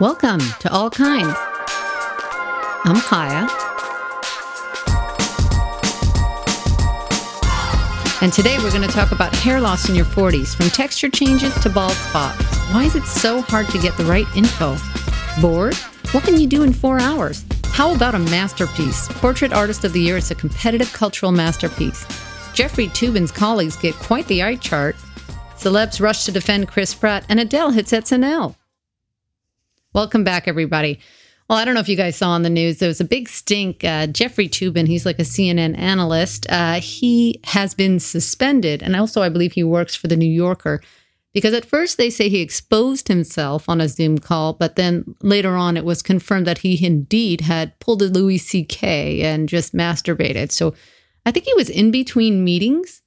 Welcome 0.00 0.38
to 0.60 0.70
All 0.72 0.90
Kinds. 0.90 1.34
I'm 2.84 3.00
Kaya. 3.00 3.48
And 8.22 8.32
today 8.32 8.58
we're 8.58 8.70
going 8.70 8.86
to 8.86 8.94
talk 8.94 9.10
about 9.10 9.34
hair 9.34 9.60
loss 9.60 9.88
in 9.88 9.96
your 9.96 10.04
40s, 10.04 10.54
from 10.54 10.68
texture 10.68 11.08
changes 11.08 11.52
to 11.62 11.68
bald 11.68 11.90
spots. 11.90 12.40
Why 12.72 12.84
is 12.84 12.94
it 12.94 13.06
so 13.06 13.40
hard 13.40 13.66
to 13.70 13.78
get 13.80 13.96
the 13.96 14.04
right 14.04 14.26
info? 14.36 14.76
Bored? 15.40 15.74
What 16.12 16.22
can 16.22 16.38
you 16.38 16.46
do 16.46 16.62
in 16.62 16.72
four 16.72 17.00
hours? 17.00 17.44
How 17.64 17.92
about 17.92 18.14
a 18.14 18.20
masterpiece? 18.20 19.08
Portrait 19.14 19.52
Artist 19.52 19.82
of 19.82 19.92
the 19.92 20.00
Year 20.00 20.18
is 20.18 20.30
a 20.30 20.36
competitive 20.36 20.92
cultural 20.92 21.32
masterpiece. 21.32 22.06
Jeffrey 22.54 22.86
Toobin's 22.86 23.32
colleagues 23.32 23.74
get 23.74 23.96
quite 23.96 24.28
the 24.28 24.44
eye 24.44 24.54
chart. 24.54 24.94
Celebs 25.56 26.00
rush 26.00 26.24
to 26.26 26.30
defend 26.30 26.68
Chris 26.68 26.94
Pratt, 26.94 27.24
and 27.28 27.40
Adele 27.40 27.72
hits 27.72 27.90
SNL. 27.90 28.54
Welcome 29.94 30.22
back, 30.22 30.46
everybody. 30.46 31.00
Well, 31.48 31.58
I 31.58 31.64
don't 31.64 31.72
know 31.72 31.80
if 31.80 31.88
you 31.88 31.96
guys 31.96 32.14
saw 32.14 32.30
on 32.30 32.42
the 32.42 32.50
news, 32.50 32.76
there 32.78 32.88
was 32.88 33.00
a 33.00 33.06
big 33.06 33.26
stink. 33.26 33.82
Uh, 33.82 34.06
Jeffrey 34.06 34.46
Toobin, 34.46 34.86
he's 34.86 35.06
like 35.06 35.18
a 35.18 35.22
CNN 35.22 35.78
analyst. 35.78 36.46
Uh, 36.50 36.74
he 36.74 37.40
has 37.44 37.72
been 37.72 37.98
suspended. 37.98 38.82
And 38.82 38.94
also, 38.94 39.22
I 39.22 39.30
believe 39.30 39.52
he 39.52 39.64
works 39.64 39.96
for 39.96 40.06
the 40.06 40.16
New 40.16 40.30
Yorker 40.30 40.82
because 41.32 41.54
at 41.54 41.64
first 41.64 41.96
they 41.96 42.10
say 42.10 42.28
he 42.28 42.40
exposed 42.40 43.08
himself 43.08 43.66
on 43.66 43.80
a 43.80 43.88
Zoom 43.88 44.18
call, 44.18 44.52
but 44.52 44.76
then 44.76 45.14
later 45.22 45.56
on 45.56 45.78
it 45.78 45.86
was 45.86 46.02
confirmed 46.02 46.46
that 46.46 46.58
he 46.58 46.84
indeed 46.84 47.40
had 47.40 47.78
pulled 47.80 48.02
a 48.02 48.06
Louis 48.06 48.38
C.K. 48.38 49.22
and 49.22 49.48
just 49.48 49.74
masturbated. 49.74 50.52
So 50.52 50.74
I 51.24 51.30
think 51.30 51.46
he 51.46 51.54
was 51.54 51.70
in 51.70 51.90
between 51.90 52.44
meetings. 52.44 53.00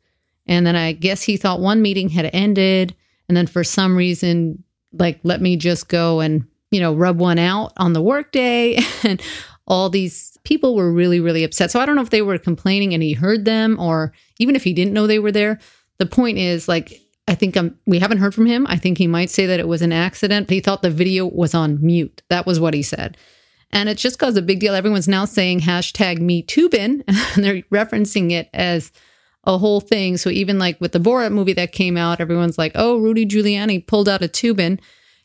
And 0.48 0.66
then 0.66 0.76
I 0.76 0.94
guess 0.94 1.22
he 1.22 1.38
thought 1.38 1.60
one 1.60 1.84
meeting 1.84 2.10
had 2.10 2.32
ended. 2.34 2.96
And 3.28 3.38
then 3.38 3.46
for 3.46 3.64
some 3.64 3.96
reason, 3.96 4.64
like, 4.94 5.20
let 5.24 5.42
me 5.42 5.58
just 5.58 5.88
go 5.88 6.22
and 6.22 6.46
you 6.72 6.80
know, 6.80 6.94
rub 6.94 7.20
one 7.20 7.38
out 7.38 7.74
on 7.78 7.94
the 7.94 8.02
workday. 8.02 8.80
And 9.04 9.22
all 9.68 9.90
these 9.90 10.38
people 10.44 10.76
were 10.76 10.92
really, 10.92 11.20
really 11.20 11.44
upset. 11.44 11.72
So 11.72 11.80
I 11.80 11.86
don't 11.86 11.96
know 11.96 12.02
if 12.02 12.10
they 12.10 12.22
were 12.22 12.38
complaining 12.38 12.94
and 12.94 13.02
he 13.02 13.14
heard 13.14 13.46
them 13.46 13.80
or 13.80 14.14
even 14.40 14.56
if 14.56 14.64
he 14.64 14.74
didn't 14.74 14.94
know 14.94 15.08
they 15.08 15.20
were 15.20 15.32
there. 15.32 15.60
The 15.98 16.06
point 16.06 16.38
is, 16.38 16.68
like, 16.68 17.00
I 17.28 17.36
think 17.36 17.56
um, 17.56 17.78
we 17.86 18.00
haven't 18.00 18.18
heard 18.18 18.34
from 18.34 18.48
him. 18.48 18.66
I 18.68 18.78
think 18.78 18.98
he 18.98 19.08
might 19.08 19.30
say 19.30 19.46
that 19.46 19.60
it 19.60 19.68
was 19.68 19.82
an 19.82 19.94
accident. 19.94 20.50
He 20.50 20.60
thought 20.60 20.82
the 20.82 20.90
video 20.90 21.26
was 21.26 21.54
on 21.54 21.80
mute. 21.82 22.22
That 22.30 22.46
was 22.46 22.60
what 22.60 22.74
he 22.74 22.82
said. 22.82 23.18
And 23.72 23.88
it 23.88 23.98
just 23.98 24.20
caused 24.20 24.38
a 24.38 24.42
big 24.42 24.60
deal. 24.60 24.76
Everyone's 24.76 25.08
now 25.08 25.26
saying 25.26 25.62
hashtag 25.62 26.20
me 26.20 26.44
Toobin, 26.44 27.04
and 27.08 27.44
they're 27.44 27.62
referencing 27.72 28.32
it 28.32 28.50
as 28.54 28.92
a 29.46 29.58
whole 29.58 29.80
thing. 29.80 30.18
So 30.18 30.30
even 30.30 30.60
like 30.60 30.80
with 30.82 30.92
the 30.92 31.00
Borat 31.00 31.32
movie 31.32 31.54
that 31.54 31.72
came 31.72 31.98
out, 31.98 32.20
everyone's 32.20 32.58
like, 32.58 32.74
oh, 32.76 32.98
Rudy 32.98 33.26
Giuliani 33.26 33.86
pulled 33.86 34.10
out 34.10 34.24
a 34.24 34.28
Toobin 34.28 34.80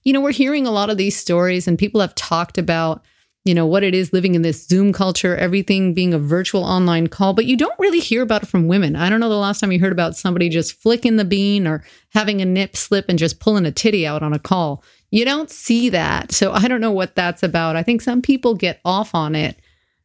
you 0.07 0.12
know, 0.12 0.21
we're 0.21 0.31
hearing 0.31 0.69
a 0.69 0.71
lot 0.71 0.89
of 0.89 0.99
these 0.99 1.17
stories 1.17 1.67
and 1.67 1.77
people 1.77 2.01
have 2.01 2.15
talked 2.15 2.59
about, 2.59 3.05
you 3.45 3.53
know, 3.53 3.67
what 3.67 3.83
it 3.83 3.93
is 3.93 4.12
living 4.12 4.37
in 4.37 4.43
this 4.43 4.65
Zoom 4.65 4.93
culture, 4.93 5.37
everything 5.37 5.95
being 5.95 6.15
a 6.15 6.19
virtual 6.19 6.62
online 6.62 7.09
call, 7.09 7.35
but 7.35 7.45
you 7.45 7.57
don't 7.57 7.77
really 7.81 7.99
hear 7.99 8.23
about 8.23 8.45
it 8.45 8.47
from 8.47 8.69
women. 8.69 8.95
I 8.95 9.11
don't 9.11 9.19
know 9.19 9.29
the 9.29 9.34
last 9.34 9.59
time 9.59 9.73
you 9.73 9.81
heard 9.81 9.91
about 9.91 10.15
somebody 10.15 10.49
just 10.49 10.81
flicking 10.81 11.17
the 11.17 11.25
bean 11.25 11.67
or 11.67 11.83
having 12.11 12.41
a 12.41 12.45
nip 12.45 12.77
slip 12.77 13.07
and 13.09 13.19
just 13.19 13.41
pulling 13.41 13.67
a 13.67 13.73
titty 13.73 14.07
out 14.07 14.23
on 14.23 14.33
a 14.33 14.39
call. 14.39 14.84
You 15.11 15.25
don't 15.25 15.51
see 15.51 15.89
that. 15.89 16.31
So 16.31 16.53
I 16.53 16.69
don't 16.69 16.81
know 16.81 16.93
what 16.93 17.17
that's 17.17 17.43
about. 17.43 17.75
I 17.75 17.83
think 17.83 18.01
some 18.01 18.23
people 18.23 18.55
get 18.55 18.81
off 18.84 19.12
on 19.12 19.34
it. 19.34 19.59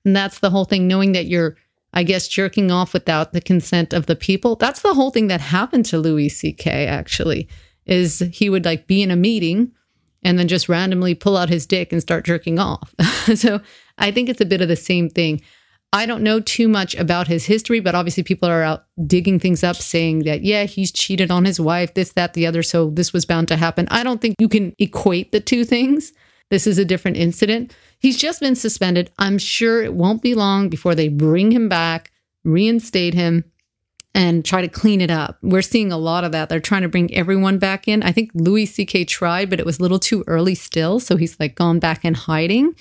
And 0.03 0.16
that's 0.16 0.39
the 0.39 0.49
whole 0.49 0.66
thing, 0.66 0.88
knowing 0.88 1.11
that 1.11 1.27
you're, 1.27 1.57
I 1.94 2.02
guess, 2.02 2.27
jerking 2.27 2.72
off 2.72 2.94
without 2.94 3.33
the 3.33 3.41
consent 3.41 3.94
of 3.94 4.07
the 4.07 4.16
people. 4.16 4.55
That's 4.55 4.81
the 4.81 4.95
whole 4.95 5.11
thing 5.11 5.27
that 5.27 5.41
happened 5.41 5.85
to 5.85 5.99
Louis 5.99 6.29
C.K., 6.29 6.88
actually, 6.88 7.47
is 7.85 8.17
he 8.31 8.49
would 8.49 8.66
like 8.66 8.88
be 8.88 9.03
in 9.03 9.11
a 9.11 9.16
meeting 9.16 9.73
and 10.23 10.38
then 10.38 10.47
just 10.47 10.69
randomly 10.69 11.16
pull 11.16 11.38
out 11.38 11.50
his 11.50 11.66
dick 11.66 11.91
and 11.91 12.01
start 12.01 12.25
jerking 12.25 12.59
off. 12.59 12.94
so 13.35 13.62
I 13.97 14.12
think 14.12 14.29
it's 14.29 14.41
a 14.41 14.45
bit 14.45 14.62
of 14.62 14.68
the 14.68 14.75
same 14.75 15.09
thing. 15.09 15.41
I 15.94 16.06
don't 16.06 16.23
know 16.23 16.40
too 16.40 16.69
much 16.69 16.95
about 16.95 17.28
his 17.28 17.45
history, 17.45 17.81
but 17.81 17.95
obviously 17.95 18.23
people 18.23 18.47
are 18.47 18.63
out 18.63 18.85
digging 19.06 19.40
things 19.40 19.62
up 19.63 19.75
saying 19.75 20.19
that, 20.19 20.41
yeah, 20.41 20.63
he's 20.63 20.91
cheated 20.91 21.31
on 21.31 21.44
his 21.44 21.59
wife, 21.59 21.94
this, 21.95 22.13
that, 22.13 22.34
the 22.34 22.47
other. 22.47 22.63
So 22.63 22.91
this 22.91 23.12
was 23.12 23.25
bound 23.25 23.50
to 23.50 23.57
happen. 23.57 23.88
I 23.91 24.03
don't 24.03 24.22
think 24.22 24.35
you 24.40 24.47
can 24.47 24.73
equate 24.79 25.34
the 25.34 25.41
two 25.41 25.66
things. 25.66 26.13
This 26.50 26.66
is 26.66 26.78
a 26.78 26.85
different 26.85 27.18
incident. 27.18 27.75
He's 28.00 28.18
just 28.18 28.40
been 28.40 28.56
suspended. 28.56 29.12
I'm 29.19 29.38
sure 29.38 29.84
it 29.84 29.94
won't 29.94 30.22
be 30.22 30.34
long 30.34 30.69
before 30.69 30.95
they 30.95 31.09
bring 31.09 31.51
him 31.51 31.68
back, 31.68 32.12
reinstate 32.45 33.13
him, 33.13 33.50
and 34.13 34.44
try 34.44 34.61
to 34.61 34.67
clean 34.67 35.01
it 35.01 35.09
up. 35.09 35.38
We're 35.41 35.61
seeing 35.61 35.91
a 35.91 35.97
lot 35.97 36.23
of 36.23 36.31
that. 36.33 36.49
They're 36.49 36.59
trying 36.59 36.81
to 36.81 36.89
bring 36.89 37.13
everyone 37.13 37.59
back 37.59 37.88
in. 37.88 38.03
I 38.03 38.11
think 38.11 38.31
Louis 38.33 38.66
C.K. 38.66 39.05
tried, 39.05 39.49
but 39.49 39.59
it 39.59 39.66
was 39.66 39.79
a 39.79 39.81
little 39.81 39.99
too 39.99 40.23
early 40.27 40.55
still. 40.55 40.99
So 40.99 41.16
he's 41.16 41.39
like 41.39 41.55
gone 41.55 41.79
back 41.79 42.03
in 42.03 42.13
hiding. 42.13 42.75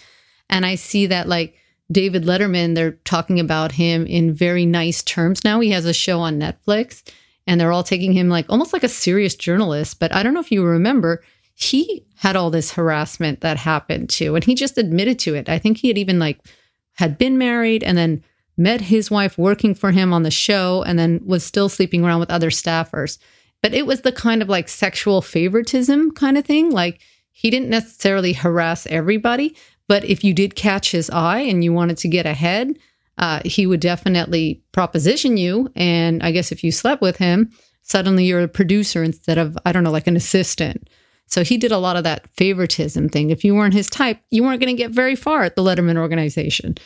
And 0.49 0.67
I 0.67 0.75
see 0.75 1.07
that 1.07 1.29
like 1.29 1.57
David 1.93 2.25
Letterman, 2.25 2.75
they're 2.75 2.93
talking 3.05 3.39
about 3.39 3.73
him 3.73 4.07
in 4.07 4.35
very 4.35 4.67
nice 4.67 5.03
terms 5.03 5.45
now. 5.45 5.61
He 5.61 5.71
has 5.71 5.87
a 5.87 5.95
show 5.95 6.21
on 6.21 6.41
Netflix 6.41 7.03
and 7.47 7.61
they're 7.61 7.73
all 7.73 7.85
taking 7.85 8.13
him 8.13 8.29
like 8.29 8.47
almost 8.49 8.73
like 8.73 8.85
a 8.85 8.89
serious 8.89 9.35
journalist. 9.35 9.99
But 10.01 10.15
I 10.15 10.23
don't 10.23 10.35
know 10.35 10.41
if 10.41 10.53
you 10.53 10.65
remember, 10.65 11.23
he 11.55 12.05
had 12.17 12.37
all 12.37 12.51
this 12.51 12.73
harassment 12.73 13.41
that 13.41 13.57
happened 13.57 14.09
too. 14.09 14.35
And 14.35 14.45
he 14.45 14.55
just 14.55 14.79
admitted 14.79 15.19
to 15.21 15.35
it. 15.35 15.49
I 15.49 15.59
think 15.59 15.79
he 15.79 15.89
had 15.89 15.99
even 15.99 16.19
like 16.19 16.39
had 16.95 17.19
been 17.19 17.39
married 17.39 17.83
and 17.83 17.97
then 17.97 18.25
met 18.57 18.81
his 18.81 19.11
wife 19.11 19.39
working 19.39 19.75
for 19.75 19.91
him 19.91 20.13
on 20.13 20.23
the 20.23 20.31
show 20.31 20.83
and 20.83 20.99
then 20.99 21.21
was 21.25 21.45
still 21.45 21.69
sleeping 21.69 22.05
around 22.05 22.21
with 22.21 22.31
other 22.31 22.51
staffers. 22.51 23.19
But 23.63 23.75
it 23.75 23.87
was 23.87 24.03
the 24.03 24.13
kind 24.13 24.43
of 24.43 24.49
like 24.49 24.69
sexual 24.69 25.23
favoritism 25.23 26.13
kind 26.13 26.39
of 26.39 26.45
thing. 26.45 26.71
Like 26.71 27.01
he 27.33 27.51
didn't 27.51 27.71
necessarily 27.71 28.33
harass 28.33 28.87
everybody, 28.87 29.57
but 29.89 30.05
if 30.05 30.23
you 30.23 30.33
did 30.35 30.55
catch 30.55 30.91
his 30.93 31.11
eye 31.11 31.41
and 31.41 31.65
you 31.65 31.73
wanted 31.73 31.99
to 31.99 32.09
get 32.09 32.27
ahead, 32.27 32.79
uh, 33.19 33.41
he 33.45 33.67
would 33.67 33.81
definitely 33.81 34.63
proposition 34.73 35.37
you. 35.37 35.71
And 35.75 36.23
I 36.23 36.31
guess 36.31 36.53
if 36.53 36.65
you 36.65 36.73
slept 36.73 37.03
with 37.03 37.17
him, 37.17 37.51
suddenly 37.83 38.25
you're 38.25 38.41
a 38.41 38.49
producer 38.49 39.03
instead 39.03 39.37
of, 39.37 39.59
I 39.67 39.73
don't 39.73 39.85
know, 39.85 39.91
like 39.91 40.07
an 40.07 40.17
assistant. 40.17 40.89
So 41.27 41.45
he 41.45 41.59
did 41.59 41.71
a 41.71 41.79
lot 41.79 41.97
of 41.97 42.05
that 42.05 42.29
favoritism 42.37 43.09
thing. 43.09 43.31
If 43.31 43.45
you 43.45 43.55
weren't 43.55 43.75
his 43.75 43.89
type, 43.89 44.21
you 44.31 44.43
weren't 44.43 44.61
going 44.61 44.75
to 44.75 44.83
get 44.83 44.91
very 44.91 45.15
far 45.15 45.45
at 45.45 45.55
the 45.55 45.63
Letterman 45.63 45.97
organization. 45.97 46.77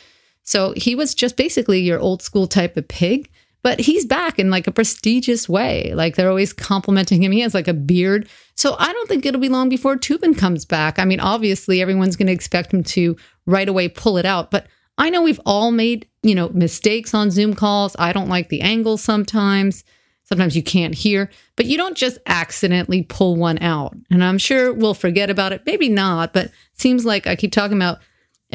So 0.45 0.73
he 0.77 0.95
was 0.95 1.13
just 1.13 1.35
basically 1.35 1.81
your 1.81 1.99
old 1.99 2.21
school 2.21 2.47
type 2.47 2.77
of 2.77 2.87
pig, 2.87 3.29
but 3.61 3.79
he's 3.79 4.05
back 4.05 4.39
in 4.39 4.49
like 4.49 4.67
a 4.67 4.71
prestigious 4.71 5.49
way. 5.49 5.91
Like 5.93 6.15
they're 6.15 6.29
always 6.29 6.53
complimenting 6.53 7.23
him. 7.23 7.31
He 7.31 7.41
has 7.41 7.53
like 7.53 7.67
a 7.67 7.73
beard. 7.73 8.29
So 8.55 8.75
I 8.79 8.93
don't 8.93 9.09
think 9.09 9.25
it'll 9.25 9.41
be 9.41 9.49
long 9.49 9.69
before 9.69 9.97
Toobin 9.97 10.37
comes 10.37 10.63
back. 10.63 10.99
I 10.99 11.05
mean, 11.05 11.19
obviously 11.19 11.81
everyone's 11.81 12.15
going 12.15 12.27
to 12.27 12.33
expect 12.33 12.73
him 12.73 12.83
to 12.83 13.17
right 13.45 13.67
away 13.67 13.89
pull 13.89 14.17
it 14.17 14.25
out, 14.25 14.51
but 14.51 14.67
I 14.97 15.09
know 15.09 15.21
we've 15.21 15.41
all 15.45 15.71
made, 15.71 16.07
you 16.23 16.35
know, 16.35 16.49
mistakes 16.49 17.13
on 17.13 17.31
Zoom 17.31 17.53
calls. 17.53 17.95
I 17.99 18.13
don't 18.13 18.29
like 18.29 18.49
the 18.49 18.61
angle 18.61 18.97
sometimes. 18.97 19.83
Sometimes 20.23 20.55
you 20.55 20.63
can't 20.63 20.95
hear, 20.95 21.29
but 21.55 21.65
you 21.67 21.77
don't 21.77 21.97
just 21.97 22.17
accidentally 22.25 23.03
pull 23.03 23.35
one 23.35 23.59
out. 23.59 23.95
And 24.09 24.23
I'm 24.23 24.39
sure 24.39 24.73
we'll 24.73 24.95
forget 24.95 25.29
about 25.29 25.53
it. 25.53 25.63
Maybe 25.65 25.87
not, 25.89 26.33
but 26.33 26.49
seems 26.73 27.05
like 27.05 27.27
I 27.27 27.35
keep 27.35 27.51
talking 27.51 27.77
about 27.77 27.99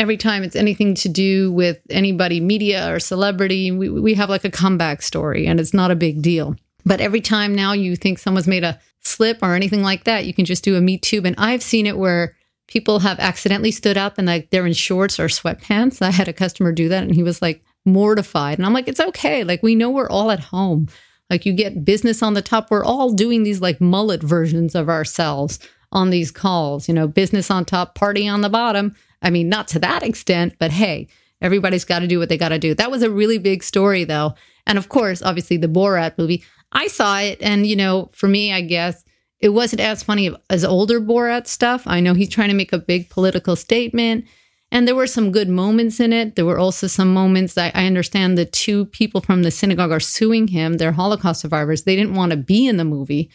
every 0.01 0.17
time 0.17 0.43
it's 0.43 0.57
anything 0.57 0.95
to 0.95 1.11
do 1.11 1.53
with 1.53 1.79
anybody, 1.91 2.41
media 2.41 2.91
or 2.91 2.99
celebrity, 2.99 3.71
we, 3.71 3.91
we 3.91 4.15
have 4.15 4.31
like 4.31 4.47
a 4.47 4.51
comeback 4.51 5.03
story 5.03 5.47
and 5.47 5.61
it's 5.61 5.75
not 5.75 5.91
a 5.91 5.95
big 5.95 6.23
deal. 6.23 6.57
But 6.87 7.03
every 7.03 7.21
time 7.21 7.55
now 7.55 7.75
you 7.75 7.95
think 7.97 8.19
someone's 8.19 8.47
made 8.47 8.65
a 8.65 8.81
slip 9.01 9.41
or 9.43 9.55
anything 9.55 9.83
like 9.83 10.05
that, 10.05 10.25
you 10.25 10.33
can 10.33 10.47
just 10.47 10.65
do 10.65 10.75
a 10.75 10.81
Me 10.81 10.97
Too. 10.97 11.21
And 11.27 11.35
I've 11.37 11.63
seen 11.63 11.85
it 11.85 11.99
where 11.99 12.35
people 12.67 13.01
have 13.01 13.19
accidentally 13.19 13.71
stood 13.71 13.99
up 13.99 14.17
and 14.17 14.27
like 14.27 14.49
they're 14.49 14.67
in 14.67 14.73
shorts 14.73 15.21
or 15.21 15.27
sweatpants. 15.27 16.01
I 16.01 16.11
had 16.11 16.29
a 16.29 16.33
customer 16.33 16.73
do 16.73 16.89
that 16.89 17.03
and 17.03 17.15
he 17.15 17.23
was 17.23 17.43
like 17.43 17.63
mortified. 17.85 18.57
And 18.57 18.65
I'm 18.65 18.73
like, 18.73 18.89
it's 18.89 19.01
okay. 19.01 19.45
Like 19.45 19.63
we 19.63 19.75
know 19.75 19.91
we're 19.91 20.09
all 20.09 20.31
at 20.31 20.41
home. 20.41 20.89
Like 21.29 21.45
you 21.45 21.53
get 21.53 21.85
business 21.85 22.23
on 22.23 22.33
the 22.33 22.41
top. 22.41 22.71
We're 22.71 22.87
all 22.87 23.13
doing 23.13 23.43
these 23.43 23.61
like 23.61 23.83
mullet 23.83 24.23
versions 24.23 24.75
of 24.75 24.89
ourselves 24.89 25.59
on 25.93 26.09
these 26.09 26.31
calls, 26.31 26.89
you 26.89 26.95
know, 26.95 27.07
business 27.07 27.51
on 27.51 27.67
top, 27.67 27.95
party 27.95 28.27
on 28.27 28.41
the 28.41 28.49
bottom. 28.49 28.97
I 29.23 29.31
mean, 29.31 29.49
not 29.49 29.69
to 29.69 29.79
that 29.81 30.03
extent, 30.03 30.55
but 30.59 30.71
hey, 30.71 31.09
everybody's 31.41 31.85
got 31.85 32.01
to 32.01 32.07
do 32.07 32.19
what 32.19 32.29
they 32.29 32.39
got 32.39 32.51
to 32.51 32.59
do. 32.59 32.75
That 32.75 32.91
was 32.91 33.03
a 33.03 33.11
really 33.11 33.39
big 33.39 33.63
story, 33.63 34.05
though. 34.05 34.35
And 34.67 34.79
of 34.79 34.89
course, 34.89 35.23
obviously, 35.23 35.57
the 35.57 35.69
Borat 35.69 36.19
movie, 36.19 36.45
I 36.73 36.87
saw 36.87 37.19
it. 37.19 37.41
And, 37.41 37.67
you 37.67 37.77
know, 37.77 38.11
for 38.13 38.29
me, 38.29 38.53
I 38.53 38.61
guess 38.61 39.05
it 39.41 39.51
wasn't 39.51 39.81
as 39.81 40.03
funny 40.03 40.31
as 40.49 40.65
older 40.65 41.01
Borat 41.01 41.47
stuff. 41.47 41.83
I 41.87 42.01
know 42.01 42.15
he's 42.15 42.29
trying 42.29 42.51
to 42.51 42.55
make 42.55 42.73
a 42.73 42.79
big 42.79 43.09
political 43.11 43.57
statement. 43.57 44.27
And 44.73 44.87
there 44.87 44.95
were 44.95 45.07
some 45.07 45.33
good 45.33 45.49
moments 45.49 45.99
in 45.99 46.13
it. 46.13 46.37
There 46.37 46.45
were 46.45 46.59
also 46.59 46.87
some 46.87 47.13
moments 47.13 47.59
I, 47.59 47.73
I 47.75 47.87
understand 47.87 48.39
the 48.39 48.45
two 48.45 48.87
people 48.87 49.21
from 49.21 49.43
the 49.43 49.51
synagogue 49.51 49.91
are 49.91 49.99
suing 49.99 50.49
him. 50.49 50.75
They're 50.75 50.93
Holocaust 50.93 51.41
survivors. 51.41 51.83
They 51.83 51.97
didn't 51.97 52.15
want 52.15 52.31
to 52.31 52.37
be 52.37 52.67
in 52.67 52.77
the 52.77 52.85
movie. 52.85 53.31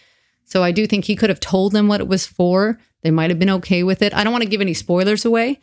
So 0.46 0.64
I 0.64 0.72
do 0.72 0.88
think 0.88 1.06
he 1.06 1.16
could 1.16 1.30
have 1.30 1.40
told 1.40 1.74
them 1.74 1.88
what 1.88 2.00
it 2.00 2.08
was 2.08 2.26
for. 2.26 2.80
They 3.02 3.12
might 3.12 3.32
have 3.32 3.40
been 3.40 3.50
okay 3.50 3.84
with 3.84 4.02
it. 4.02 4.14
I 4.14 4.24
don't 4.24 4.32
want 4.32 4.44
to 4.44 4.50
give 4.50 4.62
any 4.62 4.74
spoilers 4.74 5.26
away, 5.26 5.60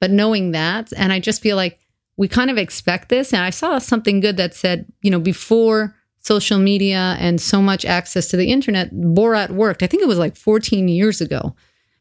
but 0.00 0.10
knowing 0.10 0.52
that, 0.52 0.92
and 0.96 1.12
I 1.12 1.20
just 1.20 1.42
feel 1.42 1.56
like 1.56 1.78
we 2.16 2.28
kind 2.28 2.50
of 2.50 2.58
expect 2.58 3.08
this. 3.08 3.32
And 3.32 3.42
I 3.42 3.50
saw 3.50 3.78
something 3.78 4.20
good 4.20 4.36
that 4.36 4.54
said, 4.54 4.86
you 5.02 5.10
know, 5.10 5.20
before 5.20 5.94
social 6.20 6.58
media 6.58 7.16
and 7.18 7.40
so 7.40 7.62
much 7.62 7.84
access 7.84 8.28
to 8.28 8.36
the 8.36 8.50
internet, 8.50 8.92
Borat 8.92 9.50
worked. 9.50 9.82
I 9.82 9.86
think 9.86 10.02
it 10.02 10.08
was 10.08 10.18
like 10.18 10.36
14 10.36 10.88
years 10.88 11.20
ago. 11.20 11.54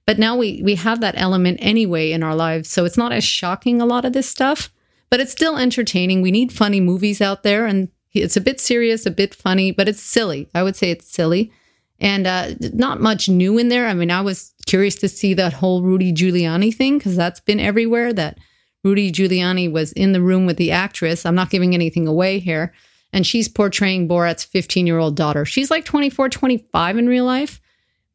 But 0.05 0.19
now 0.19 0.37
we 0.37 0.61
we 0.63 0.75
have 0.75 1.01
that 1.01 1.15
element 1.17 1.59
anyway 1.61 2.11
in 2.11 2.23
our 2.23 2.35
lives, 2.35 2.69
so 2.69 2.85
it's 2.85 2.97
not 2.97 3.11
as 3.11 3.25
shocking 3.25 3.81
a 3.81 3.85
lot 3.85 4.05
of 4.05 4.13
this 4.13 4.29
stuff, 4.29 4.71
but 5.09 5.19
it's 5.19 5.33
still 5.33 5.57
entertaining. 5.57 6.21
We 6.21 6.31
need 6.31 6.53
funny 6.53 6.79
movies 6.79 7.21
out 7.21 7.43
there 7.43 7.65
and 7.65 7.89
it's 8.13 8.37
a 8.37 8.41
bit 8.41 8.59
serious, 8.59 9.05
a 9.05 9.11
bit 9.11 9.35
funny, 9.35 9.71
but 9.71 9.87
it's 9.89 10.01
silly. 10.01 10.49
I 10.55 10.63
would 10.63 10.75
say 10.75 10.91
it's 10.91 11.11
silly. 11.11 11.51
And 11.99 12.25
uh, 12.25 12.51
not 12.73 13.01
much 13.01 13.27
new 13.27 13.57
in 13.57 13.69
there. 13.69 13.87
I 13.87 13.93
mean, 13.93 14.11
I 14.11 14.21
was 14.21 14.53
curious 14.67 14.95
to 14.97 15.09
see 15.09 15.33
that 15.33 15.53
whole 15.53 15.81
Rudy 15.81 16.13
Giuliani 16.13 16.73
thing 16.73 16.97
because 16.97 17.15
that's 17.15 17.39
been 17.39 17.59
everywhere 17.59 18.13
that 18.13 18.37
Rudy 18.83 19.11
Giuliani 19.11 19.71
was 19.71 19.91
in 19.93 20.11
the 20.11 20.21
room 20.21 20.45
with 20.45 20.57
the 20.57 20.71
actress. 20.71 21.25
I'm 21.25 21.35
not 21.35 21.49
giving 21.49 21.73
anything 21.73 22.07
away 22.07 22.39
here. 22.39 22.73
And 23.13 23.25
she's 23.25 23.47
portraying 23.47 24.07
Borat's 24.07 24.43
15 24.43 24.85
year 24.85 24.99
old 24.99 25.15
daughter. 25.15 25.45
She's 25.45 25.71
like 25.71 25.85
24, 25.85 26.29
25 26.29 26.97
in 26.97 27.07
real 27.07 27.25
life. 27.25 27.59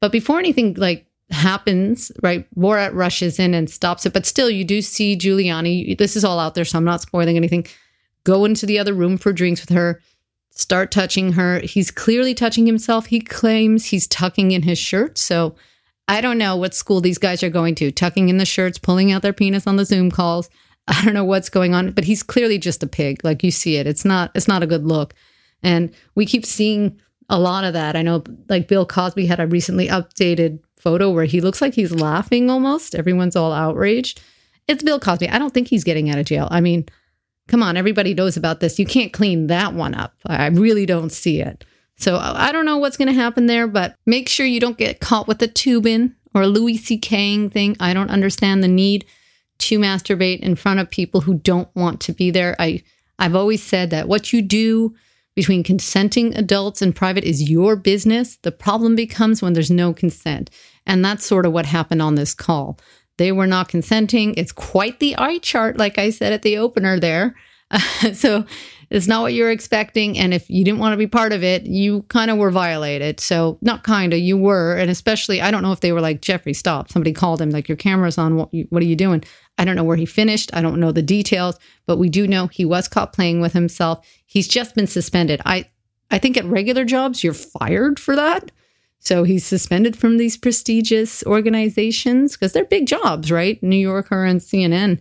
But 0.00 0.12
before 0.12 0.38
anything 0.38 0.74
like 0.74 1.06
happens, 1.30 2.12
right, 2.22 2.46
Borat 2.54 2.94
rushes 2.94 3.38
in 3.38 3.54
and 3.54 3.70
stops 3.70 4.04
it. 4.06 4.12
But 4.12 4.26
still, 4.26 4.50
you 4.50 4.64
do 4.64 4.82
see 4.82 5.16
Giuliani. 5.16 5.96
This 5.96 6.16
is 6.16 6.24
all 6.24 6.38
out 6.38 6.54
there, 6.54 6.64
so 6.64 6.78
I'm 6.78 6.84
not 6.84 7.00
spoiling 7.00 7.36
anything. 7.36 7.66
Go 8.24 8.44
into 8.44 8.66
the 8.66 8.78
other 8.78 8.92
room 8.92 9.16
for 9.16 9.32
drinks 9.32 9.60
with 9.62 9.70
her, 9.70 10.00
start 10.50 10.90
touching 10.90 11.32
her. 11.32 11.60
He's 11.60 11.90
clearly 11.90 12.34
touching 12.34 12.66
himself. 12.66 13.06
He 13.06 13.20
claims 13.20 13.86
he's 13.86 14.06
tucking 14.06 14.52
in 14.52 14.62
his 14.62 14.78
shirt. 14.78 15.18
So 15.18 15.56
I 16.08 16.20
don't 16.20 16.38
know 16.38 16.56
what 16.56 16.74
school 16.74 17.00
these 17.00 17.18
guys 17.18 17.42
are 17.42 17.50
going 17.50 17.74
to, 17.76 17.90
tucking 17.90 18.28
in 18.28 18.38
the 18.38 18.44
shirts, 18.44 18.78
pulling 18.78 19.12
out 19.12 19.22
their 19.22 19.32
penis 19.32 19.66
on 19.66 19.76
the 19.76 19.84
Zoom 19.84 20.10
calls. 20.10 20.50
I 20.88 21.04
don't 21.04 21.14
know 21.14 21.24
what's 21.24 21.48
going 21.48 21.74
on, 21.74 21.92
but 21.92 22.04
he's 22.04 22.22
clearly 22.22 22.58
just 22.58 22.82
a 22.82 22.88
pig. 22.88 23.24
Like 23.24 23.42
you 23.42 23.50
see 23.50 23.76
it. 23.76 23.86
It's 23.86 24.04
not 24.04 24.30
it's 24.34 24.48
not 24.48 24.62
a 24.62 24.66
good 24.66 24.84
look. 24.84 25.14
And 25.62 25.94
we 26.14 26.26
keep 26.26 26.44
seeing 26.44 27.00
a 27.28 27.38
lot 27.38 27.64
of 27.64 27.72
that. 27.74 27.94
I 27.96 28.02
know 28.02 28.24
like 28.48 28.68
Bill 28.68 28.84
Cosby 28.84 29.26
had 29.26 29.40
a 29.40 29.46
recently 29.46 29.88
updated 29.88 30.58
photo 30.76 31.10
where 31.10 31.24
he 31.24 31.40
looks 31.40 31.62
like 31.62 31.74
he's 31.74 31.92
laughing 31.92 32.50
almost. 32.50 32.94
Everyone's 32.94 33.36
all 33.36 33.52
outraged. 33.52 34.20
It's 34.66 34.82
Bill 34.82 34.98
Cosby. 34.98 35.28
I 35.28 35.38
don't 35.38 35.54
think 35.54 35.68
he's 35.68 35.84
getting 35.84 36.10
out 36.10 36.18
of 36.18 36.26
jail. 36.26 36.48
I 36.50 36.60
mean, 36.60 36.86
come 37.46 37.62
on, 37.62 37.76
everybody 37.76 38.14
knows 38.14 38.36
about 38.36 38.60
this. 38.60 38.78
You 38.78 38.86
can't 38.86 39.12
clean 39.12 39.46
that 39.46 39.74
one 39.74 39.94
up. 39.94 40.14
I 40.26 40.46
really 40.48 40.86
don't 40.86 41.10
see 41.10 41.40
it. 41.40 41.64
So 41.98 42.16
I 42.16 42.50
don't 42.52 42.66
know 42.66 42.78
what's 42.78 42.96
going 42.96 43.08
to 43.08 43.14
happen 43.14 43.46
there, 43.46 43.66
but 43.68 43.96
make 44.06 44.28
sure 44.28 44.46
you 44.46 44.60
don't 44.60 44.78
get 44.78 45.00
caught 45.00 45.28
with 45.28 45.40
a 45.42 45.48
Toobin 45.48 46.14
or 46.34 46.42
a 46.42 46.48
Louis 46.48 46.76
C.K. 46.76 47.48
thing. 47.48 47.76
I 47.78 47.94
don't 47.94 48.10
understand 48.10 48.62
the 48.62 48.68
need 48.68 49.04
to 49.58 49.78
masturbate 49.78 50.40
in 50.40 50.56
front 50.56 50.80
of 50.80 50.90
people 50.90 51.20
who 51.20 51.34
don't 51.34 51.68
want 51.76 52.00
to 52.00 52.12
be 52.12 52.30
there. 52.30 52.56
I 52.58 52.82
I've 53.18 53.36
always 53.36 53.62
said 53.62 53.90
that 53.90 54.08
what 54.08 54.32
you 54.32 54.42
do 54.42 54.94
between 55.34 55.62
consenting 55.62 56.34
adults 56.34 56.82
and 56.82 56.94
private 56.94 57.24
is 57.24 57.48
your 57.48 57.76
business. 57.76 58.36
The 58.42 58.52
problem 58.52 58.96
becomes 58.96 59.40
when 59.40 59.52
there's 59.52 59.70
no 59.70 59.92
consent. 59.92 60.50
And 60.86 61.04
that's 61.04 61.24
sort 61.24 61.46
of 61.46 61.52
what 61.52 61.66
happened 61.66 62.02
on 62.02 62.16
this 62.16 62.34
call. 62.34 62.78
They 63.18 63.32
were 63.32 63.46
not 63.46 63.68
consenting. 63.68 64.34
It's 64.34 64.52
quite 64.52 64.98
the 64.98 65.16
eye 65.16 65.38
chart, 65.38 65.76
like 65.76 65.98
I 65.98 66.10
said 66.10 66.32
at 66.32 66.42
the 66.42 66.58
opener 66.58 66.98
there. 66.98 67.36
Uh, 67.70 67.78
so 68.12 68.44
it's 68.92 69.08
not 69.08 69.22
what 69.22 69.32
you're 69.32 69.50
expecting. 69.50 70.18
And 70.18 70.34
if 70.34 70.48
you 70.50 70.64
didn't 70.64 70.78
want 70.78 70.92
to 70.92 70.98
be 70.98 71.06
part 71.06 71.32
of 71.32 71.42
it, 71.42 71.64
you 71.64 72.02
kind 72.08 72.30
of 72.30 72.36
were 72.36 72.50
violated. 72.50 73.20
So, 73.20 73.58
not 73.62 73.84
kind 73.84 74.12
of, 74.12 74.18
you 74.18 74.36
were. 74.36 74.76
And 74.76 74.90
especially, 74.90 75.40
I 75.40 75.50
don't 75.50 75.62
know 75.62 75.72
if 75.72 75.80
they 75.80 75.92
were 75.92 76.00
like, 76.00 76.20
Jeffrey, 76.20 76.52
stop. 76.52 76.90
Somebody 76.90 77.12
called 77.12 77.40
him, 77.40 77.50
like, 77.50 77.68
your 77.68 77.76
camera's 77.76 78.18
on. 78.18 78.36
What, 78.36 78.50
what 78.68 78.82
are 78.82 78.86
you 78.86 78.96
doing? 78.96 79.24
I 79.56 79.64
don't 79.64 79.76
know 79.76 79.84
where 79.84 79.96
he 79.96 80.04
finished. 80.04 80.50
I 80.52 80.60
don't 80.60 80.78
know 80.78 80.92
the 80.92 81.02
details, 81.02 81.58
but 81.86 81.96
we 81.96 82.10
do 82.10 82.26
know 82.26 82.48
he 82.48 82.64
was 82.64 82.86
caught 82.86 83.14
playing 83.14 83.40
with 83.40 83.54
himself. 83.54 84.06
He's 84.26 84.46
just 84.46 84.74
been 84.74 84.86
suspended. 84.86 85.40
I, 85.46 85.70
I 86.10 86.18
think 86.18 86.36
at 86.36 86.44
regular 86.44 86.84
jobs, 86.84 87.24
you're 87.24 87.32
fired 87.32 87.98
for 87.98 88.14
that. 88.14 88.50
So 88.98 89.24
he's 89.24 89.44
suspended 89.44 89.96
from 89.96 90.18
these 90.18 90.36
prestigious 90.36 91.24
organizations 91.24 92.32
because 92.32 92.52
they're 92.52 92.64
big 92.64 92.86
jobs, 92.86 93.32
right? 93.32 93.60
New 93.62 93.76
Yorker 93.76 94.24
and 94.24 94.40
CNN. 94.40 95.00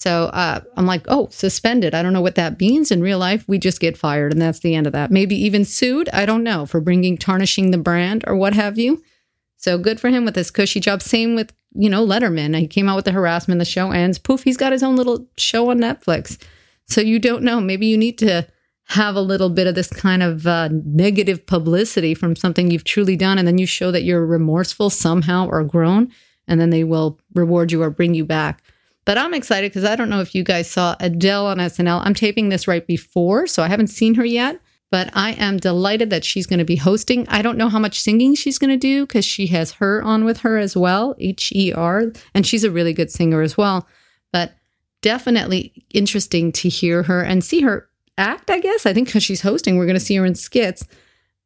So 0.00 0.24
uh, 0.32 0.62
I'm 0.78 0.86
like, 0.86 1.04
oh, 1.08 1.28
suspended. 1.30 1.94
I 1.94 2.02
don't 2.02 2.14
know 2.14 2.22
what 2.22 2.36
that 2.36 2.58
means 2.58 2.90
in 2.90 3.02
real 3.02 3.18
life. 3.18 3.44
We 3.46 3.58
just 3.58 3.80
get 3.80 3.98
fired, 3.98 4.32
and 4.32 4.40
that's 4.40 4.60
the 4.60 4.74
end 4.74 4.86
of 4.86 4.94
that. 4.94 5.10
Maybe 5.10 5.36
even 5.36 5.66
sued. 5.66 6.08
I 6.10 6.24
don't 6.24 6.42
know 6.42 6.64
for 6.64 6.80
bringing 6.80 7.18
tarnishing 7.18 7.70
the 7.70 7.76
brand 7.76 8.24
or 8.26 8.34
what 8.34 8.54
have 8.54 8.78
you. 8.78 9.02
So 9.58 9.76
good 9.76 10.00
for 10.00 10.08
him 10.08 10.24
with 10.24 10.34
this 10.34 10.50
cushy 10.50 10.80
job. 10.80 11.02
Same 11.02 11.34
with 11.34 11.52
you 11.74 11.90
know 11.90 12.04
Letterman. 12.04 12.58
He 12.58 12.66
came 12.66 12.88
out 12.88 12.96
with 12.96 13.04
the 13.04 13.12
harassment. 13.12 13.58
The 13.58 13.66
show 13.66 13.90
ends. 13.90 14.18
Poof, 14.18 14.42
he's 14.42 14.56
got 14.56 14.72
his 14.72 14.82
own 14.82 14.96
little 14.96 15.28
show 15.36 15.70
on 15.70 15.78
Netflix. 15.78 16.42
So 16.86 17.02
you 17.02 17.18
don't 17.18 17.42
know. 17.42 17.60
Maybe 17.60 17.86
you 17.86 17.98
need 17.98 18.16
to 18.18 18.48
have 18.84 19.16
a 19.16 19.20
little 19.20 19.50
bit 19.50 19.66
of 19.66 19.74
this 19.74 19.88
kind 19.88 20.22
of 20.22 20.46
uh, 20.46 20.70
negative 20.72 21.44
publicity 21.44 22.14
from 22.14 22.34
something 22.36 22.70
you've 22.70 22.84
truly 22.84 23.16
done, 23.16 23.38
and 23.38 23.46
then 23.46 23.58
you 23.58 23.66
show 23.66 23.90
that 23.90 24.02
you're 24.02 24.24
remorseful 24.24 24.88
somehow 24.88 25.46
or 25.46 25.62
grown, 25.62 26.10
and 26.48 26.58
then 26.58 26.70
they 26.70 26.84
will 26.84 27.20
reward 27.34 27.70
you 27.70 27.82
or 27.82 27.90
bring 27.90 28.14
you 28.14 28.24
back. 28.24 28.62
But 29.10 29.18
I'm 29.18 29.34
excited 29.34 29.72
because 29.72 29.82
I 29.82 29.96
don't 29.96 30.08
know 30.08 30.20
if 30.20 30.36
you 30.36 30.44
guys 30.44 30.70
saw 30.70 30.94
Adele 31.00 31.48
on 31.48 31.56
SNL. 31.56 32.00
I'm 32.04 32.14
taping 32.14 32.48
this 32.48 32.68
right 32.68 32.86
before, 32.86 33.48
so 33.48 33.60
I 33.60 33.66
haven't 33.66 33.88
seen 33.88 34.14
her 34.14 34.24
yet. 34.24 34.60
But 34.92 35.10
I 35.14 35.32
am 35.32 35.56
delighted 35.56 36.10
that 36.10 36.24
she's 36.24 36.46
going 36.46 36.60
to 36.60 36.64
be 36.64 36.76
hosting. 36.76 37.26
I 37.26 37.42
don't 37.42 37.58
know 37.58 37.68
how 37.68 37.80
much 37.80 38.00
singing 38.00 38.36
she's 38.36 38.56
going 38.56 38.70
to 38.70 38.76
do 38.76 39.04
because 39.04 39.24
she 39.24 39.48
has 39.48 39.72
her 39.72 40.00
on 40.04 40.24
with 40.24 40.38
her 40.42 40.58
as 40.58 40.76
well, 40.76 41.16
H 41.18 41.50
E 41.56 41.72
R, 41.72 42.12
and 42.36 42.46
she's 42.46 42.62
a 42.62 42.70
really 42.70 42.92
good 42.92 43.10
singer 43.10 43.42
as 43.42 43.58
well. 43.58 43.88
But 44.32 44.52
definitely 45.02 45.84
interesting 45.92 46.52
to 46.52 46.68
hear 46.68 47.02
her 47.02 47.20
and 47.20 47.42
see 47.42 47.62
her 47.62 47.88
act, 48.16 48.48
I 48.48 48.60
guess. 48.60 48.86
I 48.86 48.92
think 48.92 49.08
because 49.08 49.24
she's 49.24 49.42
hosting, 49.42 49.76
we're 49.76 49.86
going 49.86 49.94
to 49.94 50.00
see 50.00 50.14
her 50.14 50.24
in 50.24 50.36
skits. 50.36 50.86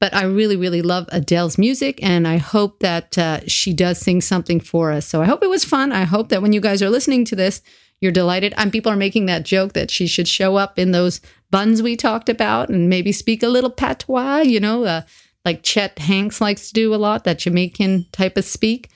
But 0.04 0.14
I 0.14 0.24
really, 0.24 0.56
really 0.56 0.82
love 0.82 1.08
Adele's 1.12 1.56
music, 1.56 1.98
and 2.02 2.28
I 2.28 2.36
hope 2.36 2.80
that 2.80 3.16
uh, 3.16 3.40
she 3.46 3.72
does 3.72 3.98
sing 3.98 4.20
something 4.20 4.60
for 4.60 4.92
us. 4.92 5.06
So 5.06 5.22
I 5.22 5.24
hope 5.24 5.42
it 5.42 5.48
was 5.48 5.64
fun. 5.64 5.92
I 5.92 6.04
hope 6.04 6.28
that 6.28 6.42
when 6.42 6.52
you 6.52 6.60
guys 6.60 6.82
are 6.82 6.90
listening 6.90 7.24
to 7.24 7.34
this, 7.34 7.62
you're 8.02 8.12
delighted. 8.12 8.52
And 8.58 8.70
people 8.70 8.92
are 8.92 8.96
making 8.96 9.24
that 9.26 9.46
joke 9.46 9.72
that 9.72 9.90
she 9.90 10.06
should 10.06 10.28
show 10.28 10.56
up 10.56 10.78
in 10.78 10.90
those 10.90 11.22
buns 11.50 11.80
we 11.80 11.96
talked 11.96 12.28
about 12.28 12.68
and 12.68 12.90
maybe 12.90 13.12
speak 13.12 13.42
a 13.42 13.48
little 13.48 13.70
patois, 13.70 14.40
you 14.40 14.60
know, 14.60 14.84
uh, 14.84 15.02
like 15.46 15.62
Chet 15.62 15.98
Hanks 15.98 16.38
likes 16.38 16.68
to 16.68 16.74
do 16.74 16.94
a 16.94 16.96
lot, 16.96 17.24
that 17.24 17.38
Jamaican 17.38 18.04
type 18.12 18.36
of 18.36 18.44
speak. 18.44 18.90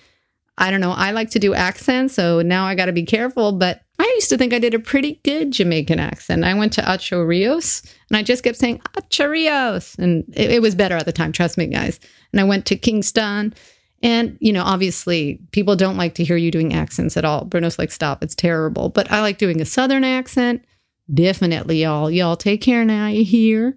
I 0.58 0.70
don't 0.70 0.80
know. 0.80 0.92
I 0.92 1.12
like 1.12 1.30
to 1.30 1.38
do 1.38 1.54
accents, 1.54 2.14
so 2.14 2.42
now 2.42 2.64
I 2.66 2.74
got 2.74 2.86
to 2.86 2.92
be 2.92 3.04
careful. 3.04 3.52
But 3.52 3.82
I 3.98 4.04
used 4.16 4.28
to 4.28 4.38
think 4.38 4.52
I 4.52 4.58
did 4.58 4.74
a 4.74 4.78
pretty 4.78 5.20
good 5.24 5.50
Jamaican 5.52 5.98
accent. 5.98 6.44
I 6.44 6.54
went 6.54 6.72
to 6.74 6.92
Ocho 6.92 7.22
Rios 7.22 7.82
and 8.08 8.16
I 8.16 8.22
just 8.22 8.44
kept 8.44 8.56
saying 8.56 8.80
Ocho 8.96 9.26
Rios. 9.26 9.96
And 9.98 10.24
it, 10.34 10.52
it 10.52 10.62
was 10.62 10.74
better 10.74 10.96
at 10.96 11.06
the 11.06 11.12
time, 11.12 11.32
trust 11.32 11.58
me, 11.58 11.66
guys. 11.66 11.98
And 12.32 12.40
I 12.40 12.44
went 12.44 12.66
to 12.66 12.76
Kingston. 12.76 13.54
And, 14.00 14.38
you 14.40 14.52
know, 14.52 14.62
obviously 14.62 15.40
people 15.50 15.74
don't 15.74 15.96
like 15.96 16.14
to 16.14 16.24
hear 16.24 16.36
you 16.36 16.52
doing 16.52 16.72
accents 16.72 17.16
at 17.16 17.24
all. 17.24 17.44
Bruno's 17.44 17.78
like, 17.78 17.90
stop, 17.90 18.22
it's 18.22 18.36
terrible. 18.36 18.88
But 18.88 19.10
I 19.10 19.20
like 19.20 19.38
doing 19.38 19.60
a 19.60 19.64
Southern 19.64 20.04
accent. 20.04 20.64
Definitely, 21.12 21.82
y'all. 21.82 22.08
Y'all 22.08 22.36
take 22.36 22.60
care 22.60 22.84
now, 22.84 23.08
you 23.08 23.24
hear? 23.24 23.76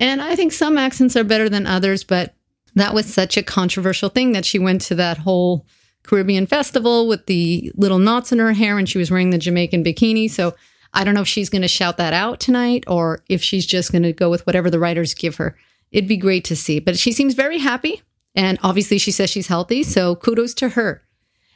And 0.00 0.22
I 0.22 0.36
think 0.36 0.52
some 0.52 0.78
accents 0.78 1.16
are 1.16 1.24
better 1.24 1.50
than 1.50 1.66
others, 1.66 2.04
but 2.04 2.34
that 2.76 2.94
was 2.94 3.12
such 3.12 3.36
a 3.36 3.42
controversial 3.42 4.08
thing 4.08 4.32
that 4.32 4.46
she 4.46 4.58
went 4.58 4.80
to 4.82 4.94
that 4.94 5.18
whole 5.18 5.66
Caribbean 6.02 6.46
festival 6.46 7.06
with 7.08 7.26
the 7.26 7.72
little 7.74 7.98
knots 7.98 8.32
in 8.32 8.38
her 8.38 8.52
hair 8.52 8.78
and 8.78 8.88
she 8.88 8.98
was 8.98 9.10
wearing 9.10 9.30
the 9.30 9.38
Jamaican 9.38 9.84
bikini. 9.84 10.30
So 10.30 10.54
I 10.94 11.04
don't 11.04 11.14
know 11.14 11.20
if 11.20 11.28
she's 11.28 11.50
going 11.50 11.62
to 11.62 11.68
shout 11.68 11.96
that 11.98 12.12
out 12.12 12.40
tonight 12.40 12.84
or 12.86 13.22
if 13.28 13.42
she's 13.42 13.66
just 13.66 13.92
going 13.92 14.04
to 14.04 14.12
go 14.12 14.30
with 14.30 14.46
whatever 14.46 14.70
the 14.70 14.78
writers 14.78 15.14
give 15.14 15.36
her. 15.36 15.56
It'd 15.90 16.08
be 16.08 16.16
great 16.16 16.44
to 16.46 16.56
see. 16.56 16.80
But 16.80 16.98
she 16.98 17.12
seems 17.12 17.34
very 17.34 17.58
happy. 17.58 18.02
And 18.34 18.58
obviously, 18.62 18.98
she 18.98 19.10
says 19.10 19.30
she's 19.30 19.48
healthy. 19.48 19.82
So 19.82 20.14
kudos 20.16 20.54
to 20.54 20.70
her. 20.70 21.02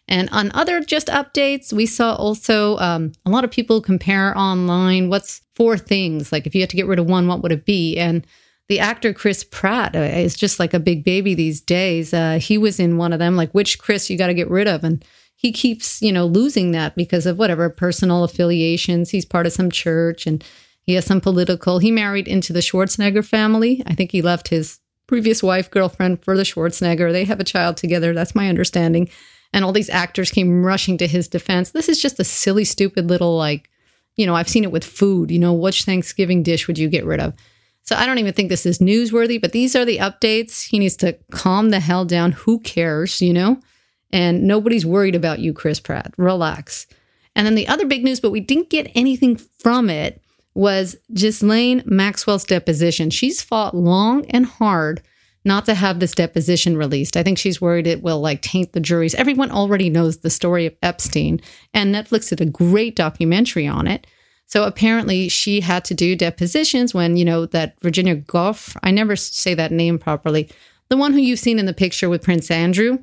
And 0.09 0.29
on 0.31 0.51
other 0.53 0.81
just 0.81 1.07
updates, 1.07 1.73
we 1.73 1.87
saw 1.87 2.15
also 2.15 2.77
um, 2.79 3.13
a 3.25 3.31
lot 3.31 3.45
of 3.45 3.51
people 3.51 3.81
compare 3.81 4.37
online 4.37 5.09
what's 5.09 5.43
four 5.55 5.79
things. 5.79 6.33
Like 6.33 6.47
if 6.47 6.55
you 6.55 6.61
had 6.61 6.71
to 6.71 6.77
get 6.77 6.87
rid 6.87 6.99
of 6.99 7.07
one, 7.07 7.29
what 7.29 7.43
would 7.43 7.53
it 7.53 7.65
be? 7.65 7.97
And 7.99 8.27
the 8.69 8.81
actor 8.81 9.13
Chris 9.13 9.45
Pratt 9.45 9.95
uh, 9.97 10.01
is 10.01 10.35
just 10.35 10.59
like 10.59 10.75
a 10.75 10.81
big 10.81 11.05
baby 11.05 11.35
these 11.35 11.61
days. 11.61 12.15
Uh, 12.15 12.39
he 12.41 12.57
was 12.59 12.81
in 12.81 12.97
one 12.97 13.13
of 13.13 13.19
them, 13.19 13.37
like 13.37 13.53
which 13.53 13.79
Chris 13.79 14.09
you 14.09 14.17
got 14.17 14.29
to 14.29 14.35
get 14.35 14.51
rid 14.51 14.69
of, 14.69 14.85
and 14.85 15.05
he 15.35 15.53
keeps 15.53 16.01
you 16.01 16.13
know 16.13 16.27
losing 16.27 16.71
that 16.73 16.95
because 16.97 17.27
of 17.27 17.39
whatever 17.39 17.69
personal 17.69 18.25
affiliations. 18.25 19.11
He's 19.11 19.25
part 19.25 19.47
of 19.47 19.53
some 19.53 19.71
church 19.71 20.27
and 20.27 20.45
he 20.85 20.95
has 20.95 21.05
some 21.05 21.21
political. 21.21 21.79
He 21.79 21.91
married 21.91 22.27
into 22.27 22.53
the 22.53 22.61
Schwarzenegger 22.61 23.25
family. 23.25 23.83
I 23.87 23.95
think 23.95 24.11
he 24.11 24.23
left 24.23 24.49
his 24.49 24.81
previous 25.07 25.43
wife, 25.43 25.71
girlfriend 25.71 26.25
for 26.25 26.37
the 26.37 26.43
Schwarzenegger. 26.43 27.13
They 27.13 27.25
have 27.25 27.41
a 27.41 27.45
child 27.45 27.77
together. 27.77 28.13
That's 28.13 28.35
my 28.35 28.49
understanding. 28.49 29.09
And 29.53 29.65
all 29.65 29.73
these 29.73 29.91
actors 29.91 30.31
came 30.31 30.65
rushing 30.65 30.99
to 30.99 31.07
his 31.07 31.29
defense. 31.29 31.71
This 31.71 31.89
is 31.89 32.01
just 32.01 32.19
a 32.19 32.25
silly, 32.25 32.65
stupid 32.65 33.09
little 33.09 33.37
like, 33.37 33.69
you 34.17 34.27
know, 34.27 34.35
I've 34.35 34.49
seen 34.49 34.65
it 34.65 34.73
with 34.73 34.85
food. 34.85 35.31
You 35.31 35.39
know, 35.39 35.53
which 35.53 35.85
Thanksgiving 35.85 36.43
dish 36.43 36.67
would 36.67 36.79
you 36.79 36.89
get 36.89 37.05
rid 37.05 37.21
of? 37.21 37.35
So 37.83 37.97
I 37.97 38.07
don't 38.07 38.19
even 38.19 38.33
think 38.33 38.49
this 38.49 38.67
is 38.67 38.79
newsworthy, 38.79 39.41
but 39.41 39.53
these 39.53 39.75
are 39.75 39.85
the 39.85 39.99
updates. 39.99 40.69
He 40.69 40.79
needs 40.79 40.97
to 40.99 41.19
calm 41.33 41.71
the 41.71 41.81
hell 41.81 42.05
down. 42.05 42.33
Who 42.33 42.61
cares, 42.61 43.21
you 43.21 43.33
know? 43.33 43.61
And 44.13 44.45
nobody's 44.45 44.87
worried 44.87 45.15
about 45.15 45.41
you, 45.41 45.53
Chris 45.53 45.81
Pratt. 45.81 46.15
Relax. 46.17 46.87
And 47.35 47.47
then 47.47 47.55
the 47.55 47.69
other 47.69 47.87
big 47.87 48.05
news, 48.05 48.21
but 48.21 48.31
we 48.31 48.41
didn't 48.41 48.71
get 48.71 48.93
anything 48.95 49.37
from 49.37 49.91
it, 49.91 50.23
was 50.55 50.97
Ghislaine 51.15 51.83
Maxwell's 51.87 52.45
deposition. 52.45 53.11
She's 53.11 53.43
fought 53.43 53.75
long 53.75 54.27
and 54.27 54.45
hard 54.45 55.03
not 55.45 55.65
to 55.67 55.75
have 55.75 55.99
this 55.99 56.15
deposition 56.15 56.77
released. 56.77 57.17
I 57.17 57.23
think 57.23 57.39
she's 57.39 57.61
worried 57.61 57.87
it 57.87 58.03
will 58.03 58.21
like 58.21 58.43
taint 58.43 58.73
the 58.73 58.81
juries. 58.81 59.15
Everyone 59.15 59.51
already 59.51 59.91
knows 59.91 60.19
the 60.19 60.31
story 60.31 60.67
of 60.67 60.77
Epstein, 60.83 61.41
and 61.75 61.93
Netflix 61.93 62.29
did 62.29 62.41
a 62.41 62.47
great 62.47 62.95
documentary 62.95 63.67
on 63.67 63.89
it. 63.89 64.07
So 64.47 64.65
apparently 64.65 65.29
she 65.29 65.61
had 65.61 65.85
to 65.87 65.95
do 65.95 66.15
depositions 66.15 66.93
when, 66.93 67.17
you 67.17 67.25
know, 67.25 67.47
that 67.47 67.81
Virginia 67.81 68.15
Goff, 68.15 68.77
I 68.83 68.91
never 68.91 69.17
say 69.17 69.55
that 69.55 69.73
name 69.73 69.99
properly, 69.99 70.51
the 70.89 70.97
one 70.97 71.13
who 71.13 71.21
you've 71.21 71.39
seen 71.39 71.59
in 71.59 71.67
the 71.67 71.73
picture 71.73 72.11
with 72.11 72.23
Prince 72.23 72.51
Andrew, 72.51 72.99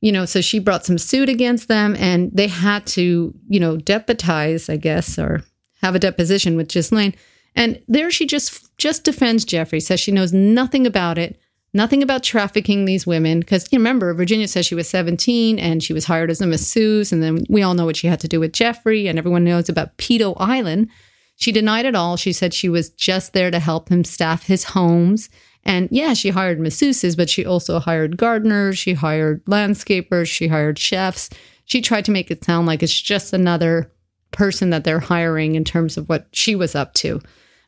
you 0.00 0.12
know, 0.12 0.24
so 0.24 0.40
she 0.40 0.58
brought 0.58 0.84
some 0.84 0.98
suit 0.98 1.28
against 1.28 1.68
them 1.68 1.94
and 1.98 2.30
they 2.32 2.48
had 2.48 2.86
to, 2.86 3.34
you 3.48 3.60
know, 3.60 3.76
deputize, 3.76 4.68
I 4.68 4.76
guess, 4.76 5.18
or 5.18 5.44
have 5.82 5.94
a 5.94 6.00
deposition 6.00 6.56
with 6.56 6.68
Ghislaine. 6.68 7.14
And 7.54 7.82
there 7.86 8.10
she 8.10 8.26
just 8.26 8.76
just 8.78 9.04
defends 9.04 9.44
Jeffrey, 9.44 9.78
says 9.78 10.00
she 10.00 10.10
knows 10.10 10.32
nothing 10.32 10.86
about 10.86 11.18
it, 11.18 11.38
nothing 11.74 12.02
about 12.02 12.22
trafficking 12.22 12.84
these 12.84 13.06
women. 13.06 13.40
Because 13.40 13.70
you 13.72 13.78
remember, 13.78 14.12
Virginia 14.14 14.48
says 14.48 14.66
she 14.66 14.74
was 14.74 14.88
17 14.88 15.58
and 15.58 15.82
she 15.82 15.92
was 15.92 16.04
hired 16.04 16.30
as 16.30 16.40
a 16.40 16.46
masseuse. 16.46 17.12
And 17.12 17.22
then 17.22 17.44
we 17.48 17.62
all 17.62 17.74
know 17.74 17.84
what 17.84 17.96
she 17.96 18.06
had 18.06 18.20
to 18.20 18.28
do 18.28 18.40
with 18.40 18.52
Jeffrey, 18.52 19.08
and 19.08 19.18
everyone 19.18 19.44
knows 19.44 19.68
about 19.68 19.96
Pedo 19.98 20.36
Island. 20.38 20.88
She 21.36 21.52
denied 21.52 21.86
it 21.86 21.96
all. 21.96 22.16
She 22.16 22.32
said 22.32 22.54
she 22.54 22.68
was 22.68 22.90
just 22.90 23.32
there 23.32 23.50
to 23.50 23.58
help 23.58 23.88
him 23.88 24.04
staff 24.04 24.46
his 24.46 24.64
homes. 24.64 25.28
And 25.64 25.88
yeah, 25.90 26.14
she 26.14 26.30
hired 26.30 26.58
masseuses, 26.58 27.16
but 27.16 27.30
she 27.30 27.46
also 27.46 27.78
hired 27.78 28.16
gardeners, 28.16 28.78
she 28.78 28.94
hired 28.94 29.44
landscapers, 29.44 30.26
she 30.26 30.48
hired 30.48 30.78
chefs. 30.78 31.30
She 31.64 31.80
tried 31.80 32.04
to 32.06 32.10
make 32.10 32.30
it 32.30 32.44
sound 32.44 32.66
like 32.66 32.82
it's 32.82 33.00
just 33.00 33.32
another 33.32 33.92
person 34.32 34.70
that 34.70 34.84
they're 34.84 34.98
hiring 34.98 35.54
in 35.54 35.64
terms 35.64 35.96
of 35.96 36.08
what 36.08 36.26
she 36.32 36.56
was 36.56 36.74
up 36.74 36.94
to. 36.94 37.20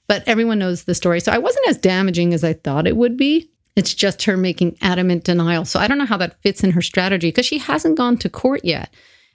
But 0.08 0.24
everyone 0.26 0.58
knows 0.58 0.84
the 0.84 0.94
story. 0.94 1.20
So 1.20 1.32
I 1.32 1.38
wasn't 1.38 1.68
as 1.68 1.78
damaging 1.78 2.34
as 2.34 2.42
I 2.44 2.52
thought 2.52 2.86
it 2.86 2.96
would 2.96 3.16
be. 3.16 3.50
It's 3.76 3.94
just 3.94 4.22
her 4.24 4.36
making 4.36 4.76
adamant 4.80 5.24
denial. 5.24 5.64
So 5.64 5.80
I 5.80 5.88
don't 5.88 5.98
know 5.98 6.06
how 6.06 6.16
that 6.18 6.40
fits 6.42 6.62
in 6.62 6.70
her 6.72 6.82
strategy 6.82 7.28
because 7.28 7.46
she 7.46 7.58
hasn't 7.58 7.98
gone 7.98 8.16
to 8.18 8.28
court 8.28 8.64
yet. 8.64 8.92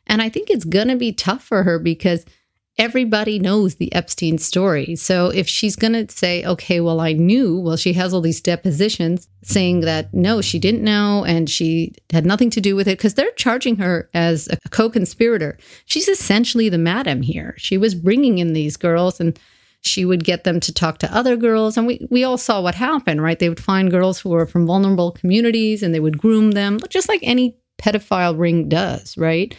And 0.07 0.21
I 0.21 0.29
think 0.29 0.49
it's 0.49 0.65
going 0.65 0.87
to 0.87 0.95
be 0.95 1.11
tough 1.11 1.43
for 1.43 1.63
her 1.63 1.77
because 1.77 2.25
everybody 2.79 3.37
knows 3.37 3.75
the 3.75 3.93
Epstein 3.93 4.37
story. 4.37 4.95
So 4.95 5.27
if 5.27 5.49
she's 5.49 5.75
going 5.75 5.93
to 5.93 6.11
say, 6.11 6.45
okay, 6.45 6.79
well, 6.79 7.01
I 7.01 7.11
knew, 7.11 7.59
well, 7.59 7.75
she 7.75 7.91
has 7.93 8.13
all 8.13 8.21
these 8.21 8.39
depositions 8.39 9.27
saying 9.43 9.81
that 9.81 10.13
no, 10.13 10.39
she 10.39 10.57
didn't 10.57 10.83
know 10.83 11.25
and 11.25 11.49
she 11.49 11.93
had 12.11 12.25
nothing 12.25 12.49
to 12.51 12.61
do 12.61 12.77
with 12.77 12.87
it 12.87 12.97
because 12.97 13.15
they're 13.15 13.31
charging 13.31 13.75
her 13.77 14.09
as 14.13 14.47
a 14.47 14.69
co 14.69 14.89
conspirator. 14.89 15.57
She's 15.85 16.07
essentially 16.07 16.69
the 16.69 16.77
madam 16.77 17.21
here. 17.21 17.53
She 17.57 17.77
was 17.77 17.93
bringing 17.93 18.37
in 18.37 18.53
these 18.53 18.77
girls 18.77 19.19
and 19.19 19.37
she 19.81 20.05
would 20.05 20.23
get 20.23 20.43
them 20.43 20.59
to 20.59 20.73
talk 20.73 20.97
to 20.99 21.15
other 21.15 21.37
girls. 21.37 21.77
And 21.77 21.87
we, 21.87 22.05
we 22.09 22.23
all 22.23 22.37
saw 22.37 22.61
what 22.61 22.75
happened, 22.75 23.21
right? 23.21 23.39
They 23.39 23.49
would 23.49 23.63
find 23.63 23.91
girls 23.91 24.19
who 24.19 24.29
were 24.29 24.45
from 24.45 24.65
vulnerable 24.65 25.11
communities 25.11 25.81
and 25.81 25.93
they 25.93 25.99
would 25.99 26.17
groom 26.17 26.51
them, 26.51 26.79
just 26.89 27.09
like 27.09 27.21
any 27.23 27.57
pedophile 27.81 28.37
ring 28.37 28.67
does, 28.67 29.17
right? 29.17 29.55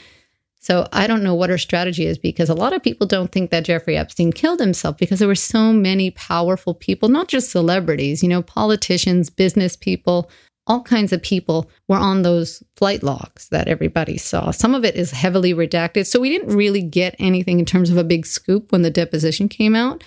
So 0.62 0.86
I 0.92 1.06
don't 1.06 1.22
know 1.22 1.34
what 1.34 1.48
her 1.48 1.56
strategy 1.56 2.04
is 2.04 2.18
because 2.18 2.50
a 2.50 2.54
lot 2.54 2.74
of 2.74 2.82
people 2.82 3.06
don't 3.06 3.32
think 3.32 3.50
that 3.50 3.64
Jeffrey 3.64 3.96
Epstein 3.96 4.30
killed 4.30 4.60
himself 4.60 4.98
because 4.98 5.18
there 5.18 5.28
were 5.28 5.34
so 5.34 5.72
many 5.72 6.10
powerful 6.10 6.74
people, 6.74 7.08
not 7.08 7.28
just 7.28 7.50
celebrities, 7.50 8.22
you 8.22 8.28
know, 8.28 8.42
politicians, 8.42 9.30
business 9.30 9.74
people, 9.74 10.30
all 10.70 10.82
kinds 10.82 11.12
of 11.12 11.20
people 11.20 11.68
were 11.88 11.96
on 11.96 12.22
those 12.22 12.62
flight 12.76 13.02
logs 13.02 13.48
that 13.48 13.66
everybody 13.66 14.16
saw. 14.16 14.52
Some 14.52 14.72
of 14.72 14.84
it 14.84 14.94
is 14.94 15.10
heavily 15.10 15.52
redacted. 15.52 16.06
So 16.06 16.20
we 16.20 16.28
didn't 16.28 16.56
really 16.56 16.80
get 16.80 17.16
anything 17.18 17.58
in 17.58 17.64
terms 17.64 17.90
of 17.90 17.96
a 17.96 18.04
big 18.04 18.24
scoop 18.24 18.70
when 18.70 18.82
the 18.82 18.90
deposition 18.90 19.48
came 19.48 19.74
out. 19.74 20.04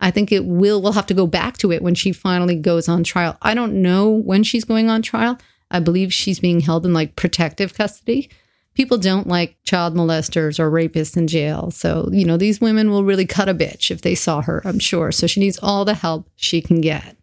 I 0.00 0.10
think 0.10 0.32
it 0.32 0.46
will, 0.46 0.80
we'll 0.80 0.92
have 0.92 1.06
to 1.06 1.14
go 1.14 1.26
back 1.26 1.58
to 1.58 1.70
it 1.70 1.82
when 1.82 1.94
she 1.94 2.12
finally 2.12 2.56
goes 2.56 2.88
on 2.88 3.04
trial. 3.04 3.36
I 3.42 3.52
don't 3.52 3.82
know 3.82 4.08
when 4.08 4.42
she's 4.42 4.64
going 4.64 4.88
on 4.88 5.02
trial. 5.02 5.38
I 5.70 5.80
believe 5.80 6.14
she's 6.14 6.40
being 6.40 6.60
held 6.60 6.86
in 6.86 6.94
like 6.94 7.16
protective 7.16 7.74
custody 7.74 8.30
people 8.76 8.98
don't 8.98 9.26
like 9.26 9.56
child 9.64 9.94
molesters 9.94 10.60
or 10.60 10.70
rapists 10.70 11.16
in 11.16 11.26
jail. 11.26 11.70
So, 11.70 12.10
you 12.12 12.26
know, 12.26 12.36
these 12.36 12.60
women 12.60 12.90
will 12.90 13.04
really 13.04 13.24
cut 13.24 13.48
a 13.48 13.54
bitch 13.54 13.90
if 13.90 14.02
they 14.02 14.14
saw 14.14 14.42
her, 14.42 14.60
I'm 14.64 14.78
sure. 14.78 15.10
So 15.10 15.26
she 15.26 15.40
needs 15.40 15.58
all 15.62 15.84
the 15.86 15.94
help 15.94 16.28
she 16.36 16.60
can 16.60 16.82
get. 16.82 17.16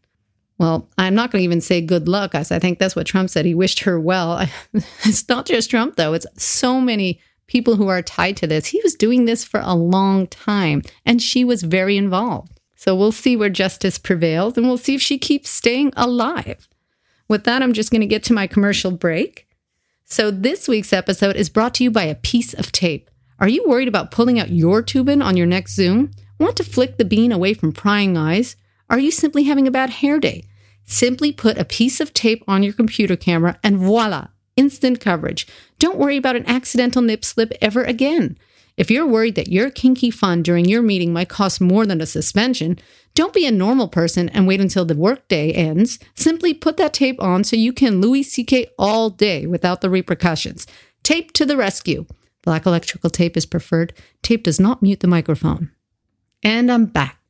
Well, 0.57 0.89
I'm 0.97 1.15
not 1.15 1.31
going 1.31 1.41
to 1.41 1.45
even 1.45 1.61
say 1.61 1.81
good 1.81 2.07
luck, 2.07 2.35
I 2.35 2.43
think 2.43 2.79
that's 2.79 2.95
what 2.95 3.07
Trump 3.07 3.29
said. 3.29 3.45
He 3.45 3.55
wished 3.55 3.79
her 3.81 3.99
well. 3.99 4.47
it's 4.73 5.27
not 5.27 5.45
just 5.45 5.69
Trump, 5.69 5.95
though, 5.95 6.13
it's 6.13 6.27
so 6.37 6.79
many 6.79 7.19
people 7.47 7.75
who 7.75 7.87
are 7.87 8.01
tied 8.01 8.37
to 8.37 8.47
this. 8.47 8.67
He 8.67 8.81
was 8.83 8.95
doing 8.95 9.25
this 9.25 9.43
for 9.43 9.59
a 9.63 9.75
long 9.75 10.27
time, 10.27 10.81
and 11.05 11.21
she 11.21 11.43
was 11.43 11.63
very 11.63 11.97
involved. 11.97 12.59
So 12.75 12.95
we'll 12.95 13.11
see 13.11 13.35
where 13.35 13.49
justice 13.49 13.97
prevails, 13.97 14.57
and 14.57 14.67
we'll 14.67 14.77
see 14.77 14.95
if 14.95 15.01
she 15.01 15.17
keeps 15.17 15.49
staying 15.49 15.93
alive. 15.95 16.67
With 17.27 17.45
that, 17.45 17.63
I'm 17.63 17.73
just 17.73 17.91
going 17.91 18.01
to 18.01 18.07
get 18.07 18.23
to 18.25 18.33
my 18.33 18.47
commercial 18.47 18.91
break. 18.91 19.47
So, 20.05 20.29
this 20.29 20.67
week's 20.67 20.93
episode 20.93 21.35
is 21.35 21.49
brought 21.49 21.73
to 21.75 21.83
you 21.83 21.89
by 21.89 22.03
a 22.03 22.15
piece 22.15 22.53
of 22.53 22.71
tape. 22.71 23.09
Are 23.39 23.47
you 23.47 23.63
worried 23.65 23.87
about 23.87 24.11
pulling 24.11 24.39
out 24.39 24.51
your 24.51 24.83
Toobin 24.83 25.23
on 25.23 25.37
your 25.37 25.47
next 25.47 25.75
Zoom? 25.75 26.11
Want 26.39 26.57
to 26.57 26.63
flick 26.63 26.97
the 26.97 27.05
bean 27.05 27.31
away 27.31 27.53
from 27.53 27.71
prying 27.71 28.17
eyes? 28.17 28.55
Are 28.93 28.99
you 28.99 29.09
simply 29.09 29.45
having 29.45 29.65
a 29.65 29.71
bad 29.71 29.89
hair 29.89 30.19
day? 30.19 30.43
Simply 30.85 31.31
put 31.31 31.57
a 31.57 31.65
piece 31.65 31.99
of 31.99 32.13
tape 32.13 32.43
on 32.47 32.61
your 32.61 32.73
computer 32.73 33.15
camera 33.15 33.57
and 33.63 33.79
voila, 33.79 34.27
instant 34.55 34.99
coverage. 34.99 35.47
Don't 35.79 35.97
worry 35.97 36.15
about 36.15 36.35
an 36.35 36.45
accidental 36.45 37.01
nip 37.01 37.25
slip 37.25 37.53
ever 37.59 37.83
again. 37.83 38.37
If 38.77 38.91
you're 38.91 39.07
worried 39.07 39.33
that 39.33 39.47
your 39.47 39.71
kinky 39.71 40.11
fun 40.11 40.43
during 40.43 40.65
your 40.65 40.83
meeting 40.83 41.11
might 41.11 41.27
cost 41.27 41.59
more 41.59 41.87
than 41.87 42.01
a 42.01 42.05
suspension, 42.05 42.77
don't 43.15 43.33
be 43.33 43.47
a 43.47 43.51
normal 43.51 43.87
person 43.87 44.29
and 44.29 44.45
wait 44.45 44.61
until 44.61 44.85
the 44.85 44.95
workday 44.95 45.51
ends. 45.51 45.97
Simply 46.13 46.53
put 46.53 46.77
that 46.77 46.93
tape 46.93 47.19
on 47.19 47.43
so 47.43 47.55
you 47.55 47.73
can 47.73 47.99
Louis 47.99 48.21
C.K. 48.21 48.67
all 48.77 49.09
day 49.09 49.47
without 49.47 49.81
the 49.81 49.89
repercussions. 49.89 50.67
Tape 51.01 51.33
to 51.33 51.47
the 51.47 51.57
rescue. 51.57 52.05
Black 52.43 52.67
electrical 52.67 53.09
tape 53.09 53.35
is 53.37 53.47
preferred. 53.47 53.91
Tape 54.21 54.43
does 54.43 54.59
not 54.59 54.83
mute 54.83 54.99
the 54.99 55.07
microphone. 55.07 55.71
And 56.43 56.71
I'm 56.71 56.85
back. 56.85 57.22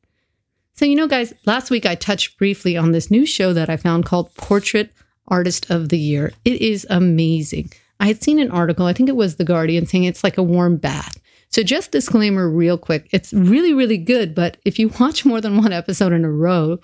So, 0.76 0.84
you 0.84 0.96
know, 0.96 1.06
guys, 1.06 1.32
last 1.46 1.70
week 1.70 1.86
I 1.86 1.94
touched 1.94 2.36
briefly 2.36 2.76
on 2.76 2.90
this 2.90 3.08
new 3.08 3.24
show 3.24 3.52
that 3.52 3.70
I 3.70 3.76
found 3.76 4.06
called 4.06 4.34
Portrait 4.34 4.90
Artist 5.28 5.70
of 5.70 5.88
the 5.88 5.98
Year. 5.98 6.32
It 6.44 6.60
is 6.60 6.84
amazing. 6.90 7.70
I 8.00 8.08
had 8.08 8.24
seen 8.24 8.40
an 8.40 8.50
article, 8.50 8.86
I 8.86 8.92
think 8.92 9.08
it 9.08 9.14
was 9.14 9.36
The 9.36 9.44
Guardian, 9.44 9.86
saying 9.86 10.02
it's 10.02 10.24
like 10.24 10.36
a 10.36 10.42
warm 10.42 10.76
bath. 10.76 11.16
So, 11.48 11.62
just 11.62 11.92
disclaimer 11.92 12.50
real 12.50 12.76
quick 12.76 13.08
it's 13.12 13.32
really, 13.32 13.72
really 13.72 13.98
good. 13.98 14.34
But 14.34 14.56
if 14.64 14.80
you 14.80 14.88
watch 15.00 15.24
more 15.24 15.40
than 15.40 15.58
one 15.58 15.72
episode 15.72 16.12
in 16.12 16.24
a 16.24 16.30
row, 16.30 16.80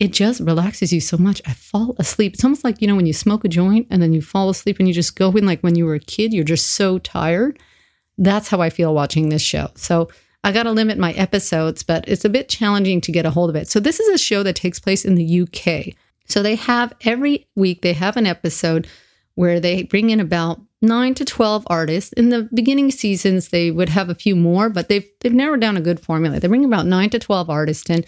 it 0.00 0.12
just 0.12 0.40
relaxes 0.40 0.92
you 0.92 1.00
so 1.00 1.16
much. 1.16 1.40
I 1.46 1.52
fall 1.52 1.94
asleep. 2.00 2.34
It's 2.34 2.42
almost 2.42 2.64
like, 2.64 2.82
you 2.82 2.88
know, 2.88 2.96
when 2.96 3.06
you 3.06 3.12
smoke 3.12 3.44
a 3.44 3.48
joint 3.48 3.86
and 3.88 4.02
then 4.02 4.12
you 4.12 4.20
fall 4.20 4.50
asleep 4.50 4.80
and 4.80 4.88
you 4.88 4.94
just 4.94 5.14
go 5.14 5.30
in 5.30 5.46
like 5.46 5.60
when 5.60 5.76
you 5.76 5.86
were 5.86 5.94
a 5.94 6.00
kid, 6.00 6.32
you're 6.32 6.42
just 6.42 6.72
so 6.72 6.98
tired. 6.98 7.60
That's 8.16 8.48
how 8.48 8.60
I 8.60 8.70
feel 8.70 8.92
watching 8.92 9.28
this 9.28 9.42
show. 9.42 9.70
So, 9.76 10.08
I 10.44 10.52
got 10.52 10.64
to 10.64 10.72
limit 10.72 10.98
my 10.98 11.12
episodes, 11.12 11.82
but 11.82 12.08
it's 12.08 12.24
a 12.24 12.30
bit 12.30 12.48
challenging 12.48 13.00
to 13.02 13.12
get 13.12 13.26
a 13.26 13.30
hold 13.30 13.50
of 13.50 13.56
it. 13.56 13.68
So, 13.68 13.80
this 13.80 14.00
is 14.00 14.08
a 14.08 14.18
show 14.18 14.42
that 14.42 14.56
takes 14.56 14.78
place 14.78 15.04
in 15.04 15.14
the 15.14 15.40
UK. 15.42 15.94
So, 16.26 16.42
they 16.42 16.54
have 16.56 16.92
every 17.04 17.48
week, 17.54 17.82
they 17.82 17.92
have 17.94 18.16
an 18.16 18.26
episode 18.26 18.86
where 19.34 19.60
they 19.60 19.84
bring 19.84 20.10
in 20.10 20.20
about 20.20 20.60
nine 20.82 21.14
to 21.14 21.24
12 21.24 21.66
artists. 21.68 22.12
In 22.12 22.30
the 22.30 22.48
beginning 22.54 22.90
seasons, 22.90 23.48
they 23.48 23.70
would 23.70 23.88
have 23.88 24.08
a 24.08 24.14
few 24.14 24.36
more, 24.36 24.68
but 24.68 24.88
they've, 24.88 25.08
they've 25.20 25.32
narrowed 25.32 25.60
down 25.60 25.76
a 25.76 25.80
good 25.80 26.00
formula. 26.00 26.40
They 26.40 26.48
bring 26.48 26.64
about 26.64 26.86
nine 26.86 27.10
to 27.10 27.18
12 27.18 27.50
artists 27.50 27.88
and 27.90 28.04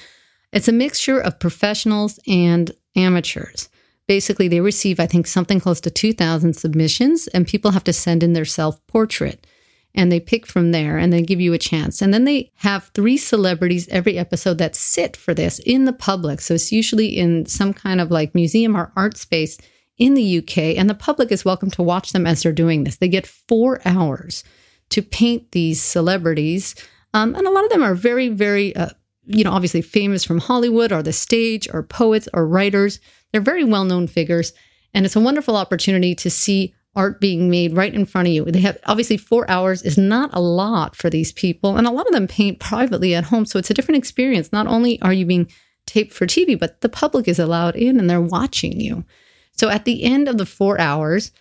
It's 0.53 0.69
a 0.69 0.73
mixture 0.73 1.21
of 1.21 1.39
professionals 1.39 2.19
and 2.27 2.71
amateurs. 2.97 3.69
Basically, 4.09 4.49
they 4.49 4.61
receive, 4.61 4.99
I 4.99 5.07
think, 5.07 5.29
something 5.29 5.61
close 5.61 5.81
to 5.83 5.91
2,000 5.91 6.55
submissions, 6.55 7.29
and 7.29 7.47
people 7.47 7.71
have 7.71 7.85
to 7.85 7.93
send 7.93 8.25
in 8.25 8.33
their 8.33 8.45
self 8.45 8.85
portrait. 8.89 9.47
And 9.95 10.11
they 10.11 10.21
pick 10.21 10.47
from 10.47 10.71
there 10.71 10.99
and 10.99 11.13
they 11.13 11.23
give 11.23 11.41
you 11.41 11.53
a 11.53 11.59
chance. 11.59 12.01
And 12.01 12.15
then 12.15 12.25
they 12.25 12.53
have 12.57 12.91
three 12.95 13.17
celebrities 13.17 13.89
every 13.89 14.19
episode 14.19 14.59
that 14.59 14.77
sit 14.77 15.17
for 15.17 15.35
this 15.35 15.59
in 15.61 15.85
the 15.85 15.93
public. 15.93 16.41
So 16.41 16.55
it's 16.55 16.71
usually 16.71 17.19
in 17.19 17.47
some 17.47 17.75
kind 17.75 18.01
of 18.01 18.11
like 18.11 18.35
museum 18.35 18.77
or 18.77 18.93
art 18.97 19.17
space 19.17 19.59
in 20.01 20.15
the 20.15 20.39
UK, 20.39 20.59
and 20.79 20.89
the 20.89 20.95
public 20.95 21.31
is 21.31 21.45
welcome 21.45 21.71
to 21.73 21.83
watch 21.83 22.13
them 22.13 22.27
as 22.27 22.43
they're 22.43 22.53
doing 22.53 22.83
this. 22.83 22.97
They 22.97 23.07
get 23.07 23.27
four 23.27 23.81
hours 23.85 24.43
to 24.89 25.03
paint 25.03 25.53
these 25.53 25.81
celebrities, 25.81 26.75
um, 27.13 27.35
and 27.35 27.47
a 27.47 27.51
lot 27.51 27.65
of 27.65 27.71
them 27.71 27.83
are 27.83 27.95
very, 27.95 28.31
very, 28.31 28.75
uh, 28.75 28.89
you 29.27 29.45
know, 29.45 29.53
obviously 29.53 29.83
famous 29.83 30.25
from 30.25 30.39
Hollywood 30.39 30.91
or 30.91 31.03
the 31.03 31.13
stage, 31.13 31.69
or 31.73 31.83
poets 31.83 32.29
or 32.33 32.47
writers. 32.47 32.99
They're 33.31 33.43
very 33.43 33.63
well 33.63 33.85
known 33.85 34.07
figures, 34.07 34.55
and 34.95 35.05
it's 35.05 35.17
a 35.17 35.21
wonderful 35.21 35.55
opportunity 35.55 36.15
to 36.15 36.31
see 36.31 36.75
art 36.97 37.21
being 37.21 37.49
made 37.49 37.77
right 37.77 37.95
in 37.95 38.05
front 38.05 38.29
of 38.29 38.35
you. 38.35 38.45
They 38.45 38.61
have 38.61 38.79
obviously 38.87 39.17
four 39.17 39.49
hours 39.51 39.83
is 39.83 39.97
not 39.97 40.31
a 40.33 40.41
lot 40.41 40.97
for 40.97 41.09
these 41.09 41.33
people, 41.33 41.77
and 41.77 41.87
a 41.87 41.91
lot 41.91 42.07
of 42.07 42.13
them 42.13 42.27
paint 42.27 42.59
privately 42.59 43.15
at 43.15 43.25
home, 43.25 43.47
so 43.47 43.59
it's 43.59 43.71
a 43.71 43.75
different 43.75 43.99
experience. 43.99 44.53
Not 44.53 44.67
only 44.67 45.01
are 45.03 45.13
you 45.13 45.25
being 45.25 45.51
taped 45.87 46.13
for 46.13 46.27
TV, 46.27 46.59
but 46.59 46.81
the 46.81 46.89
public 46.89 47.29
is 47.29 47.39
allowed 47.39 47.77
in 47.77 47.99
and 47.99 48.09
they're 48.09 48.21
watching 48.21 48.81
you. 48.81 49.05
So 49.53 49.69
at 49.69 49.85
the 49.85 50.05
end 50.05 50.29
of 50.29 50.39
the 50.39 50.47
four 50.47 50.81
hours, 50.81 51.33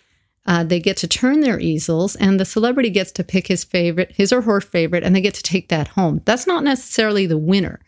uh, 0.45 0.63
they 0.63 0.79
get 0.79 0.97
to 0.97 1.07
turn 1.07 1.41
their 1.41 1.59
easels, 1.59 2.15
and 2.15 2.39
the 2.39 2.45
celebrity 2.45 2.89
gets 2.89 3.11
to 3.13 3.23
pick 3.23 3.47
his 3.47 3.63
favorite, 3.63 4.11
his 4.11 4.31
or 4.31 4.41
her 4.41 4.61
favorite, 4.61 5.03
and 5.03 5.15
they 5.15 5.21
get 5.21 5.33
to 5.35 5.43
take 5.43 5.69
that 5.69 5.89
home. 5.89 6.21
That's 6.25 6.47
not 6.47 6.63
necessarily 6.63 7.25
the 7.25 7.37
winner. 7.37 7.79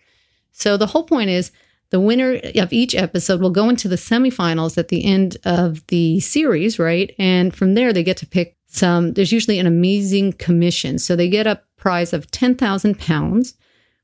So 0.51 0.77
the 0.77 0.87
whole 0.87 1.03
point 1.03 1.29
is 1.29 1.51
The 1.91 1.99
winner 1.99 2.39
of 2.55 2.73
each 2.73 2.95
episode 2.95 3.41
will 3.41 3.49
go 3.49 3.69
into 3.69 3.87
the 3.87 3.97
semifinals 3.97 4.77
at 4.77 4.87
the 4.87 5.05
end 5.05 5.37
of 5.43 5.85
the 5.87 6.19
series, 6.21 6.79
right? 6.79 7.13
And 7.19 7.53
from 7.53 7.75
there, 7.75 7.93
they 7.93 8.03
get 8.03 8.17
to 8.17 8.25
pick 8.25 8.57
some. 8.67 9.13
There's 9.13 9.33
usually 9.33 9.59
an 9.59 9.67
amazing 9.67 10.33
commission. 10.33 10.99
So 10.99 11.15
they 11.15 11.29
get 11.29 11.47
a 11.47 11.61
prize 11.75 12.13
of 12.13 12.31
10,000 12.31 12.97
pounds, 12.97 13.55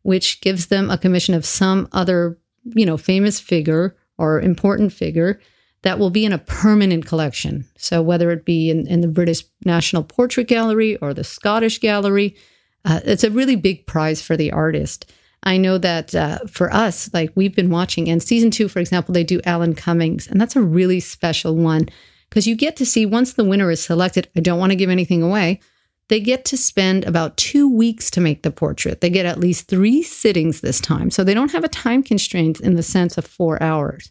which 0.01 0.41
gives 0.41 0.67
them 0.67 0.89
a 0.89 0.98
commission 0.98 1.34
of 1.34 1.46
some 1.46 1.88
other, 1.94 2.38
you 2.63 2.86
know, 2.86 2.98
famous 2.98 3.39
figure 3.39 3.96
or 4.17 4.41
important 4.41 4.91
figure 4.91 5.39
that 5.84 6.00
will 6.00 6.10
be 6.10 6.25
in 6.25 6.34
a 6.34 6.39
permanent 6.39 7.06
collection. 7.06 7.65
So 7.77 8.01
whether 8.01 8.32
it 8.32 8.44
be 8.44 8.70
in, 8.70 8.88
in 8.88 9.00
the 9.00 9.08
British 9.08 9.44
National 9.63 10.03
Portrait 10.03 10.48
Gallery 10.48 10.98
or 10.98 11.13
the 11.13 11.24
Scottish 11.24 11.79
Gallery, 11.79 12.36
uh, 12.84 13.00
it's 13.06 13.24
a 13.24 13.32
really 13.32 13.56
big 13.56 13.86
prize 13.86 14.22
for 14.22 14.36
the 14.36 14.51
artist. 14.51 15.12
I 15.44 15.58
know 15.58 15.77
that 15.77 16.13
uh, 16.13 16.39
for 16.48 16.74
us, 16.74 17.13
like 17.13 17.32
we've 17.36 17.56
been 17.56 17.70
watching, 17.70 18.10
and 18.10 18.22
season 18.22 18.51
two, 18.51 18.67
for 18.67 18.79
example, 18.79 19.13
they 19.13 19.24
do 19.24 19.41
Alan 19.46 19.75
Cummings, 19.75 20.27
and 20.27 20.41
that's 20.41 20.56
a 20.56 20.62
really 20.62 21.00
special 21.00 21.56
one 21.56 21.88
because 22.29 22.48
you 22.48 22.56
get 22.56 22.75
to 22.77 22.86
see 22.86 23.06
once 23.06 23.34
the 23.34 23.44
winner 23.44 23.72
is 23.72 23.84
selected. 23.84 24.27
I 24.36 24.41
don't 24.41 24.60
want 24.60 24.72
to 24.72 24.75
give 24.75 24.89
anything 24.89 25.24
away. 25.24 25.62
They 26.10 26.20
get 26.20 26.46
to 26.46 26.58
spend 26.58 27.03
about 27.06 27.38
two 27.38 27.70
weeks 27.70 28.10
to 28.12 28.22
make 28.22 28.44
the 28.44 28.51
portrait. 28.51 29.01
They 29.01 29.10
get 29.10 29.25
at 29.25 29.39
least 29.39 29.67
three 29.67 30.01
sittings 30.03 30.62
this 30.62 30.79
time. 30.79 31.12
So 31.12 31.24
they 31.24 31.34
don't 31.34 31.51
have 31.51 31.65
a 31.65 31.70
time 31.70 32.01
constraint 32.01 32.62
in 32.62 32.75
the 32.75 32.84
sense 32.84 33.17
of 33.17 33.27
four 33.27 33.62
hours. 33.62 34.10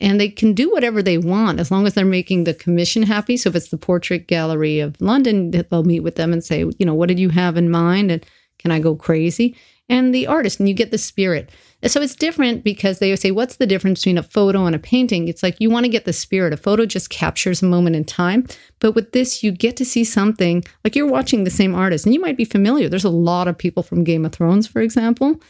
And 0.00 0.18
they 0.18 0.28
can 0.28 0.54
do 0.54 0.70
whatever 0.72 1.02
they 1.02 1.18
want 1.18 1.60
as 1.60 1.70
long 1.70 1.86
as 1.86 1.94
they're 1.94 2.04
making 2.04 2.44
the 2.44 2.54
commission 2.54 3.02
happy. 3.02 3.36
So 3.36 3.50
if 3.50 3.56
it's 3.56 3.68
the 3.68 3.76
Portrait 3.76 4.26
Gallery 4.26 4.80
of 4.80 5.00
London, 5.00 5.50
they'll 5.50 5.84
meet 5.84 6.00
with 6.00 6.16
them 6.16 6.32
and 6.32 6.42
say, 6.42 6.64
you 6.78 6.86
know, 6.86 6.94
what 6.94 7.08
did 7.08 7.18
you 7.18 7.28
have 7.28 7.56
in 7.56 7.70
mind? 7.70 8.10
And 8.10 8.26
can 8.58 8.70
I 8.70 8.80
go 8.80 8.96
crazy? 8.96 9.56
And 9.88 10.14
the 10.14 10.26
artist, 10.26 10.58
and 10.58 10.68
you 10.68 10.74
get 10.74 10.90
the 10.90 10.98
spirit. 10.98 11.50
So 11.86 12.00
it's 12.00 12.14
different 12.14 12.64
because 12.64 12.98
they 12.98 13.14
say, 13.16 13.30
What's 13.30 13.56
the 13.56 13.66
difference 13.66 14.00
between 14.00 14.18
a 14.18 14.22
photo 14.22 14.64
and 14.64 14.74
a 14.74 14.78
painting? 14.78 15.28
It's 15.28 15.42
like 15.42 15.60
you 15.60 15.68
want 15.68 15.84
to 15.84 15.90
get 15.90 16.06
the 16.06 16.12
spirit. 16.12 16.52
A 16.52 16.56
photo 16.56 16.86
just 16.86 17.10
captures 17.10 17.62
a 17.62 17.66
moment 17.66 17.96
in 17.96 18.04
time. 18.04 18.46
But 18.80 18.92
with 18.92 19.12
this, 19.12 19.42
you 19.42 19.52
get 19.52 19.76
to 19.76 19.84
see 19.84 20.04
something 20.04 20.64
like 20.82 20.96
you're 20.96 21.06
watching 21.06 21.44
the 21.44 21.50
same 21.50 21.74
artist, 21.74 22.06
and 22.06 22.14
you 22.14 22.20
might 22.20 22.36
be 22.36 22.44
familiar. 22.44 22.88
There's 22.88 23.04
a 23.04 23.10
lot 23.10 23.48
of 23.48 23.58
people 23.58 23.82
from 23.82 24.04
Game 24.04 24.24
of 24.24 24.32
Thrones, 24.32 24.66
for 24.66 24.80
example, 24.80 25.40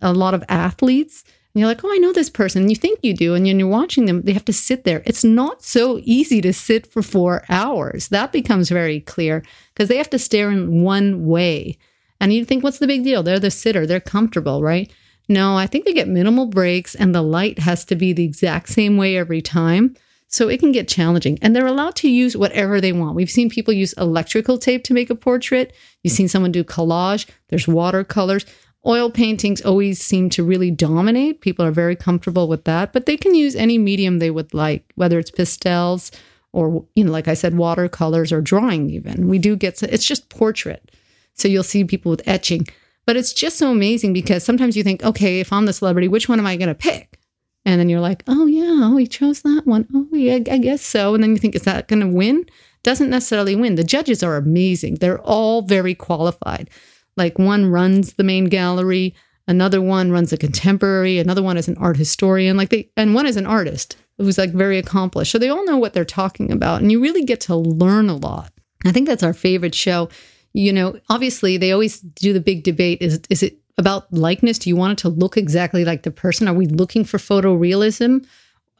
a 0.00 0.12
lot 0.12 0.34
of 0.34 0.44
athletes. 0.48 1.24
And 1.54 1.60
you're 1.60 1.68
like, 1.68 1.84
oh, 1.84 1.92
I 1.92 1.98
know 1.98 2.14
this 2.14 2.30
person. 2.30 2.62
And 2.62 2.70
you 2.70 2.76
think 2.76 3.00
you 3.02 3.14
do. 3.14 3.34
And 3.34 3.46
you're 3.46 3.68
watching 3.68 4.06
them, 4.06 4.22
they 4.22 4.32
have 4.32 4.44
to 4.46 4.54
sit 4.54 4.84
there. 4.84 5.02
It's 5.04 5.22
not 5.22 5.62
so 5.62 6.00
easy 6.02 6.40
to 6.40 6.52
sit 6.52 6.86
for 6.86 7.02
four 7.02 7.44
hours. 7.50 8.08
That 8.08 8.32
becomes 8.32 8.70
very 8.70 9.00
clear 9.00 9.44
because 9.74 9.88
they 9.88 9.98
have 9.98 10.08
to 10.10 10.18
stare 10.18 10.50
in 10.50 10.82
one 10.82 11.26
way. 11.26 11.76
And 12.22 12.32
you 12.32 12.44
think, 12.44 12.62
what's 12.62 12.78
the 12.78 12.86
big 12.86 13.02
deal? 13.02 13.24
They're 13.24 13.40
the 13.40 13.50
sitter, 13.50 13.84
they're 13.84 13.98
comfortable, 13.98 14.62
right? 14.62 14.90
No, 15.28 15.56
I 15.56 15.66
think 15.66 15.84
they 15.84 15.92
get 15.92 16.06
minimal 16.06 16.46
breaks 16.46 16.94
and 16.94 17.12
the 17.12 17.20
light 17.20 17.58
has 17.58 17.84
to 17.86 17.96
be 17.96 18.12
the 18.12 18.24
exact 18.24 18.68
same 18.68 18.96
way 18.96 19.16
every 19.16 19.42
time. 19.42 19.96
So 20.28 20.48
it 20.48 20.60
can 20.60 20.70
get 20.70 20.86
challenging. 20.86 21.36
And 21.42 21.54
they're 21.54 21.66
allowed 21.66 21.96
to 21.96 22.08
use 22.08 22.36
whatever 22.36 22.80
they 22.80 22.92
want. 22.92 23.16
We've 23.16 23.28
seen 23.28 23.50
people 23.50 23.74
use 23.74 23.92
electrical 23.94 24.56
tape 24.56 24.84
to 24.84 24.94
make 24.94 25.10
a 25.10 25.16
portrait. 25.16 25.74
You've 26.02 26.14
seen 26.14 26.28
someone 26.28 26.52
do 26.52 26.62
collage. 26.62 27.28
There's 27.48 27.66
watercolors. 27.66 28.46
Oil 28.86 29.10
paintings 29.10 29.60
always 29.60 30.00
seem 30.00 30.30
to 30.30 30.44
really 30.44 30.70
dominate. 30.70 31.40
People 31.40 31.64
are 31.64 31.72
very 31.72 31.96
comfortable 31.96 32.46
with 32.46 32.64
that, 32.64 32.92
but 32.92 33.06
they 33.06 33.16
can 33.16 33.34
use 33.34 33.56
any 33.56 33.78
medium 33.78 34.20
they 34.20 34.30
would 34.30 34.54
like, 34.54 34.84
whether 34.94 35.18
it's 35.18 35.30
pastels 35.32 36.12
or, 36.52 36.86
you 36.94 37.04
know, 37.04 37.12
like 37.12 37.28
I 37.28 37.34
said, 37.34 37.56
watercolors 37.56 38.32
or 38.32 38.40
drawing 38.40 38.90
even. 38.90 39.26
We 39.28 39.38
do 39.38 39.56
get, 39.56 39.82
it's 39.82 40.06
just 40.06 40.28
portrait. 40.30 40.92
So 41.34 41.48
you'll 41.48 41.62
see 41.62 41.84
people 41.84 42.10
with 42.10 42.26
etching. 42.26 42.66
But 43.06 43.16
it's 43.16 43.32
just 43.32 43.58
so 43.58 43.70
amazing 43.70 44.12
because 44.12 44.44
sometimes 44.44 44.76
you 44.76 44.82
think, 44.82 45.02
okay, 45.04 45.40
if 45.40 45.52
I'm 45.52 45.66
the 45.66 45.72
celebrity, 45.72 46.08
which 46.08 46.28
one 46.28 46.38
am 46.38 46.46
I 46.46 46.56
going 46.56 46.68
to 46.68 46.74
pick? 46.74 47.18
And 47.64 47.78
then 47.78 47.88
you're 47.88 48.00
like, 48.00 48.22
oh, 48.26 48.46
yeah, 48.46 48.80
oh, 48.82 48.96
he 48.96 49.06
chose 49.06 49.42
that 49.42 49.62
one. 49.64 49.86
Oh, 49.94 50.08
yeah, 50.12 50.38
I 50.50 50.58
guess 50.58 50.82
so. 50.82 51.14
And 51.14 51.22
then 51.22 51.30
you 51.30 51.38
think, 51.38 51.54
is 51.54 51.62
that 51.62 51.88
going 51.88 52.00
to 52.00 52.08
win? 52.08 52.46
Doesn't 52.82 53.10
necessarily 53.10 53.54
win. 53.54 53.76
The 53.76 53.84
judges 53.84 54.22
are 54.22 54.36
amazing. 54.36 54.96
They're 54.96 55.20
all 55.20 55.62
very 55.62 55.94
qualified. 55.94 56.70
Like 57.16 57.38
one 57.38 57.66
runs 57.66 58.14
the 58.14 58.24
main 58.24 58.46
gallery, 58.46 59.14
another 59.46 59.80
one 59.80 60.10
runs 60.10 60.32
a 60.32 60.36
contemporary, 60.36 61.18
another 61.18 61.42
one 61.42 61.56
is 61.56 61.68
an 61.68 61.76
art 61.76 61.96
historian. 61.96 62.56
Like 62.56 62.70
they, 62.70 62.88
and 62.96 63.14
one 63.14 63.26
is 63.26 63.36
an 63.36 63.46
artist 63.46 63.96
who's 64.18 64.38
like 64.38 64.52
very 64.52 64.78
accomplished. 64.78 65.30
So 65.30 65.38
they 65.38 65.48
all 65.48 65.64
know 65.64 65.76
what 65.76 65.92
they're 65.92 66.04
talking 66.04 66.50
about. 66.50 66.80
And 66.80 66.90
you 66.90 67.00
really 67.00 67.24
get 67.24 67.40
to 67.42 67.54
learn 67.54 68.08
a 68.08 68.16
lot. 68.16 68.52
I 68.84 68.92
think 68.92 69.06
that's 69.06 69.22
our 69.22 69.34
favorite 69.34 69.74
show 69.74 70.08
you 70.52 70.72
know, 70.72 70.98
obviously 71.08 71.56
they 71.56 71.72
always 71.72 72.00
do 72.00 72.32
the 72.32 72.40
big 72.40 72.62
debate 72.62 73.00
is 73.00 73.20
is 73.30 73.42
it 73.42 73.58
about 73.78 74.12
likeness? 74.12 74.58
Do 74.58 74.68
you 74.68 74.76
want 74.76 74.98
it 74.98 75.02
to 75.02 75.08
look 75.08 75.36
exactly 75.36 75.84
like 75.84 76.02
the 76.02 76.10
person? 76.10 76.48
Are 76.48 76.54
we 76.54 76.66
looking 76.66 77.04
for 77.04 77.18
photorealism 77.18 78.26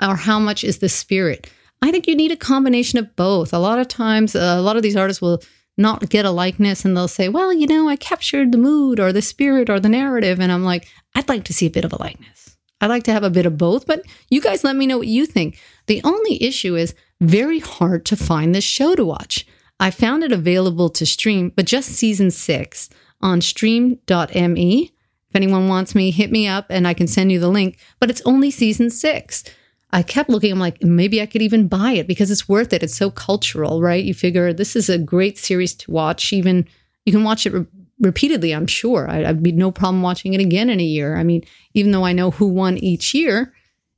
or 0.01 0.17
how 0.17 0.39
much 0.39 0.65
is 0.65 0.79
the 0.79 0.89
spirit? 0.89 1.51
I 1.81 1.91
think 1.91 2.07
you 2.07 2.15
need 2.15 2.31
a 2.31 2.37
combination 2.37 2.99
of 2.99 3.15
both. 3.17 3.53
A 3.53 3.59
lot 3.59 3.79
of 3.79 3.89
times, 3.89 4.37
uh, 4.37 4.55
a 4.57 4.63
lot 4.63 4.77
of 4.77 4.83
these 4.83 4.97
artists 4.97 5.21
will 5.21 5.43
not 5.77 6.09
get 6.11 6.25
a 6.25 6.31
likeness 6.31 6.85
and 6.85 6.97
they'll 6.97 7.09
say, 7.09 7.29
well, 7.29 7.53
you 7.53 7.67
know, 7.67 7.89
I 7.89 7.97
captured 7.97 8.53
the 8.53 8.59
mood 8.59 9.01
or 9.01 9.13
the 9.13 9.23
spirit 9.23 9.71
or 9.71 9.81
the 9.81 9.89
narrative. 9.89 10.39
And 10.39 10.53
I'm 10.53 10.65
like, 10.65 10.87
I'd 11.15 11.29
like 11.29 11.45
to 11.45 11.55
see 11.55 11.67
a 11.67 11.71
bit 11.71 11.85
of 11.85 11.93
a 11.93 12.01
likeness. 12.01 12.57
I'd 12.81 12.91
like 12.91 13.05
to 13.05 13.13
have 13.13 13.25
a 13.25 13.31
bit 13.31 13.47
of 13.47 13.57
both, 13.57 13.87
but 13.87 14.05
you 14.29 14.41
guys 14.41 14.65
let 14.65 14.77
me 14.77 14.87
know 14.87 14.99
what 14.99 15.07
you 15.07 15.25
think. 15.25 15.59
The 15.87 16.01
only 16.05 16.43
issue 16.43 16.77
is 16.77 16.95
very 17.21 17.61
hard 17.61 18.05
to 18.07 18.17
find 18.17 18.55
this 18.55 18.65
show 18.65 18.95
to 18.95 19.05
watch. 19.05 19.47
I 19.83 19.91
found 19.91 20.23
it 20.23 20.31
available 20.31 20.91
to 20.91 21.05
stream, 21.05 21.53
but 21.57 21.67
just 21.67 21.89
season 21.89 22.31
six 22.31 22.89
on 23.21 23.41
stream.me. 23.41 24.93
If 25.29 25.37
anyone 25.37 25.67
wants 25.67 25.97
me, 25.97 26.13
hit 26.13 26.31
me 26.31 26.47
up 26.47 26.67
and 26.71 26.87
I 26.87 26.95
can 26.95 27.09
send 27.09 27.33
you 27.33 27.41
the 27.41 27.49
link, 27.49 27.79
but 27.99 28.09
it's 28.09 28.23
only 28.25 28.53
season 28.53 28.91
six. 28.91 29.43
I 29.91 30.05
kept 30.05 30.31
looking, 30.31 30.53
I'm 30.53 30.61
like, 30.61 30.81
maybe 30.85 31.21
I 31.21 31.27
could 31.27 31.43
even 31.43 31.67
buy 31.67 31.93
it 31.93 32.07
because 32.07 32.31
it's 32.31 32.49
worth 32.49 32.73
it. 32.73 32.85
It's 32.85 32.95
so 32.95 33.11
cultural, 33.11 33.83
right? 33.83 34.05
You 34.05 34.15
figure 34.15 34.53
this 34.53 34.77
is 34.77 34.89
a 34.89 34.99
great 34.99 35.37
series 35.37 35.75
to 35.75 35.91
watch. 35.91 36.33
Even 36.33 36.65
you 37.05 37.13
can 37.13 37.25
watch 37.25 37.45
it 37.45 37.53
re- 37.53 37.67
repeatedly, 37.99 38.53
I'm 38.53 38.69
sure. 38.69 39.11
I, 39.11 39.33
would 39.33 39.43
be 39.43 39.51
no 39.51 39.73
problem 39.73 40.01
watching 40.01 40.33
it 40.33 40.41
again 40.41 40.71
in 40.71 40.79
a 40.79 40.85
year. 40.85 41.17
I 41.17 41.25
mean, 41.25 41.43
even 41.75 41.91
though 41.91 42.05
I 42.05 42.13
know 42.13 42.31
who 42.31 42.47
won 42.47 42.79
each 42.79 43.15
year, 43.15 43.53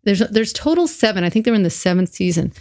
there's 0.05 0.21
there's 0.31 0.55
total 0.55 0.87
seven. 0.87 1.25
I 1.25 1.29
think 1.29 1.45
they're 1.45 1.53
in 1.53 1.63
the 1.63 1.69
seventh 1.69 2.09
season. 2.09 2.55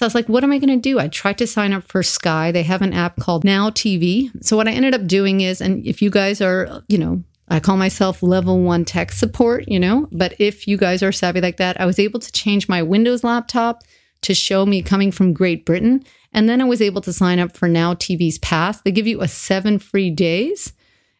So 0.00 0.06
I 0.06 0.08
was 0.08 0.14
like, 0.14 0.30
what 0.30 0.42
am 0.44 0.50
I 0.50 0.56
going 0.56 0.70
to 0.70 0.80
do? 0.80 0.98
I 0.98 1.08
tried 1.08 1.36
to 1.36 1.46
sign 1.46 1.74
up 1.74 1.84
for 1.84 2.02
Sky. 2.02 2.52
They 2.52 2.62
have 2.62 2.80
an 2.80 2.94
app 2.94 3.16
called 3.16 3.44
Now 3.44 3.68
TV. 3.68 4.30
So 4.42 4.56
what 4.56 4.66
I 4.66 4.72
ended 4.72 4.94
up 4.94 5.06
doing 5.06 5.42
is, 5.42 5.60
and 5.60 5.86
if 5.86 6.00
you 6.00 6.08
guys 6.08 6.40
are, 6.40 6.82
you 6.88 6.96
know, 6.96 7.22
I 7.48 7.60
call 7.60 7.76
myself 7.76 8.22
level 8.22 8.62
one 8.62 8.86
tech 8.86 9.12
support, 9.12 9.68
you 9.68 9.78
know, 9.78 10.08
but 10.10 10.32
if 10.38 10.66
you 10.66 10.78
guys 10.78 11.02
are 11.02 11.12
savvy 11.12 11.42
like 11.42 11.58
that, 11.58 11.78
I 11.78 11.84
was 11.84 11.98
able 11.98 12.18
to 12.18 12.32
change 12.32 12.66
my 12.66 12.82
Windows 12.82 13.22
laptop 13.22 13.82
to 14.22 14.32
show 14.32 14.64
me 14.64 14.80
coming 14.80 15.12
from 15.12 15.34
Great 15.34 15.66
Britain. 15.66 16.02
And 16.32 16.48
then 16.48 16.62
I 16.62 16.64
was 16.64 16.80
able 16.80 17.02
to 17.02 17.12
sign 17.12 17.38
up 17.38 17.54
for 17.54 17.68
Now 17.68 17.92
TV's 17.92 18.38
Pass. 18.38 18.80
They 18.80 18.92
give 18.92 19.06
you 19.06 19.20
a 19.20 19.28
seven 19.28 19.78
free 19.78 20.10
days. 20.10 20.72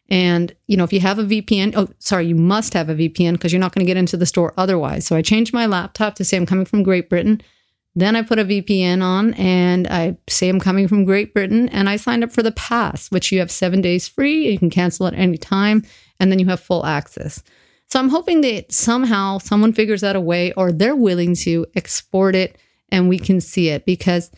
And, 0.09 0.55
you 0.65 0.75
know, 0.75 0.85
if 0.85 0.91
you 0.91 1.01
have 1.01 1.19
a 1.19 1.23
VPN, 1.23 1.73
oh, 1.75 1.89
sorry, 1.99 2.25
you 2.25 2.35
must 2.35 2.73
have 2.73 2.89
a 2.89 2.95
VPN 2.95 3.33
because 3.33 3.53
you're 3.53 3.59
not 3.59 3.75
going 3.75 3.85
to 3.85 3.89
get 3.89 3.97
into 3.97 4.17
the 4.17 4.25
store 4.25 4.55
otherwise. 4.57 5.05
So 5.05 5.15
I 5.15 5.21
changed 5.21 5.53
my 5.53 5.67
laptop 5.67 6.15
to 6.15 6.25
say 6.25 6.35
I'm 6.35 6.47
coming 6.47 6.65
from 6.65 6.81
Great 6.81 7.11
Britain. 7.11 7.43
Then 7.93 8.15
I 8.15 8.21
put 8.21 8.39
a 8.39 8.45
VPN 8.45 9.03
on 9.03 9.33
and 9.33 9.87
I 9.87 10.17
say 10.29 10.47
I'm 10.47 10.61
coming 10.61 10.87
from 10.87 11.03
Great 11.03 11.33
Britain 11.33 11.67
and 11.69 11.89
I 11.89 11.97
signed 11.97 12.23
up 12.23 12.31
for 12.31 12.41
the 12.41 12.53
pass, 12.53 13.11
which 13.11 13.31
you 13.31 13.39
have 13.39 13.51
seven 13.51 13.81
days 13.81 14.07
free. 14.07 14.49
You 14.49 14.57
can 14.57 14.69
cancel 14.69 15.07
at 15.07 15.13
any 15.13 15.37
time 15.37 15.83
and 16.19 16.31
then 16.31 16.39
you 16.39 16.45
have 16.45 16.61
full 16.61 16.85
access. 16.85 17.43
So 17.87 17.99
I'm 17.99 18.09
hoping 18.09 18.41
that 18.41 18.71
somehow 18.71 19.39
someone 19.39 19.73
figures 19.73 20.03
out 20.03 20.15
a 20.15 20.21
way 20.21 20.53
or 20.53 20.71
they're 20.71 20.95
willing 20.95 21.35
to 21.37 21.65
export 21.75 22.33
it 22.33 22.57
and 22.89 23.09
we 23.09 23.19
can 23.19 23.41
see 23.41 23.67
it 23.67 23.85
because 23.85 24.31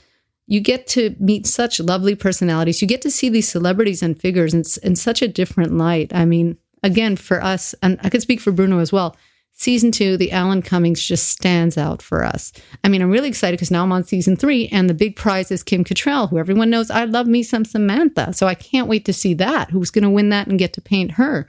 you 0.48 0.60
get 0.60 0.88
to 0.88 1.16
meet 1.20 1.46
such 1.46 1.80
lovely 1.80 2.16
personalities. 2.16 2.82
You 2.82 2.88
get 2.88 3.04
to 3.04 3.12
see 3.12 3.30
these 3.30 3.48
celebrities 3.48 4.02
and 4.02 4.20
figures 4.20 4.54
in, 4.56 4.64
in 4.82 4.96
such 4.96 5.22
a 5.22 5.28
different 5.28 5.78
light. 5.78 6.12
I 6.14 6.26
mean, 6.26 6.58
again, 6.82 7.16
for 7.16 7.42
us, 7.44 7.76
and 7.84 8.00
I 8.04 8.10
could 8.10 8.22
speak 8.24 8.42
for 8.42 8.52
Bruno 8.52 8.80
as 8.80 8.92
well 8.92 9.16
season 9.64 9.92
two, 9.92 10.18
the 10.18 10.32
Alan 10.32 10.62
Cummings 10.62 11.02
just 11.02 11.30
stands 11.30 11.78
out 11.78 12.02
for 12.02 12.24
us. 12.24 12.52
I 12.84 12.90
mean, 12.90 13.02
I'm 13.02 13.10
really 13.10 13.30
excited 13.30 13.58
because 13.58 13.72
now 13.72 13.84
I'm 13.84 13.92
on 13.94 14.04
season 14.04 14.36
three, 14.36 14.68
and 14.68 14.90
the 14.90 14.94
big 14.94 15.16
prize 15.16 15.52
is 15.52 15.64
Kim 15.64 15.84
Cattrall, 15.86 16.30
who 16.30 16.38
everyone 16.38 16.70
knows 16.70 16.92
I 16.92 17.06
love 17.06 17.28
me 17.28 17.44
some 17.44 17.64
Samantha. 17.64 18.34
So 18.34 18.46
I 18.46 18.56
can't 18.56 18.90
wait 18.90 19.06
to 19.06 19.14
see 19.14 19.34
that. 19.36 19.72
Who's 19.72 19.90
going 19.90 20.04
to 20.04 20.10
win 20.10 20.30
that 20.30 20.48
and 20.48 20.60
get 20.60 20.74
to 20.74 20.82
paint 20.82 21.12
her? 21.12 21.48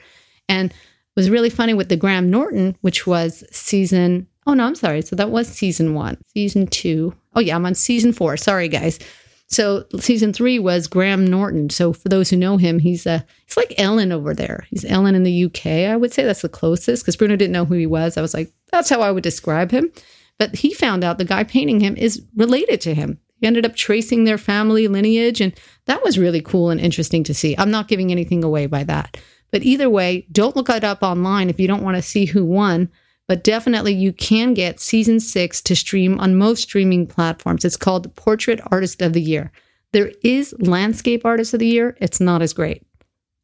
And 0.49 0.73
was 1.17 1.31
really 1.31 1.51
funny 1.51 1.75
with 1.75 1.89
the 1.89 1.97
Graham 1.97 2.31
Norton, 2.31 2.77
which 2.81 3.07
was 3.07 3.45
season. 3.51 4.27
Oh 4.47 4.55
no, 4.55 4.65
I'm 4.65 4.75
sorry. 4.75 5.03
So 5.03 5.17
that 5.17 5.31
was 5.31 5.49
season 5.49 5.95
one. 5.95 6.19
Season 6.29 6.67
two. 6.67 7.15
Oh 7.35 7.41
yeah, 7.41 7.57
I'm 7.57 7.67
on 7.67 7.75
season 7.75 8.13
four. 8.13 8.37
Sorry, 8.37 8.69
guys. 8.69 8.99
So 9.47 9.85
season 10.01 10.33
three 10.33 10.59
was 10.59 10.87
Graham 10.87 11.27
Norton. 11.27 11.71
So 11.71 11.93
for 11.93 12.09
those 12.09 12.31
who 12.31 12.37
know 12.37 12.57
him, 12.57 12.79
he's 12.79 13.07
a 13.07 13.25
he's 13.47 13.57
like 13.57 13.75
Ellen 13.77 14.11
over 14.11 14.35
there. 14.35 14.67
He's 14.71 14.85
Ellen 14.85 15.15
in 15.15 15.23
the 15.23 15.45
UK. 15.45 15.67
I 15.67 15.97
would 15.97 16.13
say 16.13 16.25
that's 16.25 16.43
the 16.43 16.49
closest 16.49 17.03
because 17.03 17.17
Bruno 17.17 17.37
didn't 17.37 17.53
know 17.53 17.65
who 17.65 17.75
he 17.75 17.87
was. 17.87 18.17
I 18.17 18.23
was 18.23 18.35
like, 18.35 18.53
that's 18.73 18.89
how 18.89 19.01
I 19.01 19.11
would 19.11 19.23
describe 19.23 19.71
him. 19.71 19.93
But 20.39 20.57
he 20.57 20.73
found 20.73 21.05
out 21.05 21.19
the 21.19 21.25
guy 21.25 21.45
painting 21.45 21.81
him 21.81 21.97
is 21.97 22.23
related 22.35 22.81
to 22.83 22.95
him. 22.95 23.21
He 23.41 23.47
ended 23.47 23.67
up 23.67 23.77
tracing 23.77 24.25
their 24.25 24.39
family 24.39 24.89
lineage, 24.89 25.41
and 25.41 25.53
that 25.85 26.03
was 26.03 26.19
really 26.19 26.41
cool 26.41 26.71
and 26.71 26.81
interesting 26.81 27.23
to 27.25 27.35
see. 27.35 27.55
I'm 27.57 27.71
not 27.71 27.89
giving 27.89 28.11
anything 28.11 28.43
away 28.43 28.67
by 28.67 28.85
that. 28.85 29.17
But 29.51 29.63
either 29.63 29.89
way, 29.89 30.27
don't 30.33 30.57
look 30.57 30.71
it 30.71 30.83
up 30.83 31.03
online 31.03 31.51
if 31.51 31.61
you 31.61 31.69
don't 31.69 31.85
want 31.85 31.97
to 31.97 32.03
see 32.03 32.25
who 32.25 32.45
won 32.45 32.91
But 33.27 33.43
definitely, 33.43 33.95
you 33.95 34.13
can 34.13 34.53
get 34.53 34.81
season 34.81 35.19
six 35.19 35.63
to 35.63 35.75
stream 35.75 36.21
on 36.21 36.37
most 36.37 36.63
streaming 36.63 37.07
platforms. 37.07 37.65
It's 37.65 37.77
called 37.77 38.15
Portrait 38.17 38.61
Artist 38.71 39.01
of 39.01 39.15
the 39.15 39.23
Year. 39.23 39.51
There 39.93 40.13
is 40.23 40.55
Landscape 40.59 41.25
Artist 41.25 41.55
of 41.55 41.61
the 41.61 41.67
Year. 41.67 41.97
It's 42.01 42.21
not 42.21 42.43
as 42.43 42.53
great. 42.53 42.87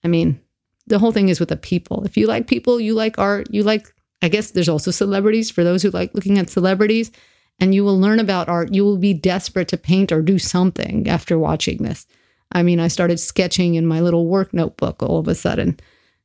I 0.04 0.08
mean, 0.08 0.40
the 0.86 0.98
whole 0.98 1.12
thing 1.12 1.28
is 1.28 1.40
with 1.40 1.48
the 1.48 1.56
people. 1.56 2.04
If 2.04 2.16
you 2.16 2.26
like 2.26 2.46
people, 2.46 2.80
you 2.80 2.94
like 2.94 3.18
art, 3.18 3.48
you 3.50 3.62
like, 3.62 3.86
I 4.20 4.28
guess 4.28 4.50
there's 4.50 4.68
also 4.68 4.90
celebrities 4.90 5.50
for 5.50 5.64
those 5.64 5.82
who 5.82 5.90
like 5.90 6.12
looking 6.14 6.38
at 6.38 6.50
celebrities, 6.50 7.10
and 7.58 7.74
you 7.74 7.84
will 7.84 7.98
learn 7.98 8.18
about 8.18 8.48
art. 8.48 8.74
You 8.74 8.84
will 8.84 8.98
be 8.98 9.14
desperate 9.14 9.68
to 9.68 9.76
paint 9.76 10.12
or 10.12 10.20
do 10.20 10.38
something 10.38 11.08
after 11.08 11.38
watching 11.38 11.82
this. 11.82 12.06
I 12.52 12.62
mean, 12.62 12.80
I 12.80 12.88
started 12.88 13.20
sketching 13.20 13.76
in 13.76 13.86
my 13.86 14.00
little 14.00 14.26
work 14.26 14.52
notebook 14.52 15.02
all 15.02 15.18
of 15.18 15.28
a 15.28 15.34
sudden. 15.34 15.78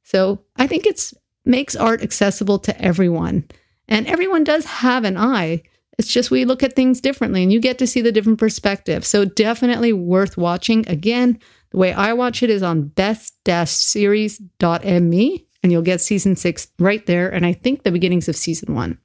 So 0.03 0.41
I 0.55 0.67
think 0.67 0.85
it's 0.85 1.13
makes 1.45 1.75
art 1.75 2.01
accessible 2.01 2.57
to 2.59 2.81
everyone. 2.81 3.45
And 3.87 4.07
everyone 4.07 4.43
does 4.43 4.65
have 4.65 5.03
an 5.03 5.17
eye. 5.17 5.61
It's 5.97 6.11
just 6.11 6.31
we 6.31 6.43
look 6.45 6.63
at 6.63 6.75
things 6.75 6.99
differently 6.99 7.43
and 7.43 7.53
you 7.53 7.59
get 7.59 7.77
to 7.77 7.85
see 7.87 8.01
the 8.01 8.11
different 8.11 8.39
perspectives. 8.39 9.07
So 9.07 9.25
definitely 9.25 9.93
worth 9.93 10.37
watching. 10.37 10.87
Again, 10.89 11.39
the 11.71 11.77
way 11.77 11.93
I 11.93 12.13
watch 12.13 12.43
it 12.43 12.49
is 12.49 12.63
on 12.63 12.87
best-series.me 12.89 15.47
and 15.63 15.71
you'll 15.71 15.81
get 15.81 16.01
season 16.01 16.35
6 16.35 16.67
right 16.79 17.05
there 17.05 17.29
and 17.29 17.45
I 17.45 17.53
think 17.53 17.83
the 17.83 17.91
beginnings 17.91 18.27
of 18.27 18.35
season 18.35 18.75
1. 18.75 18.97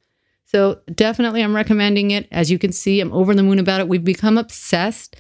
So 0.46 0.81
definitely 0.92 1.42
I'm 1.42 1.55
recommending 1.55 2.11
it. 2.11 2.26
As 2.33 2.50
you 2.50 2.59
can 2.59 2.72
see, 2.72 3.00
I'm 3.00 3.12
over 3.12 3.35
the 3.35 3.44
moon 3.44 3.61
about 3.61 3.81
it. 3.81 3.88
We've 3.88 4.03
become 4.03 4.37
obsessed. 4.37 5.14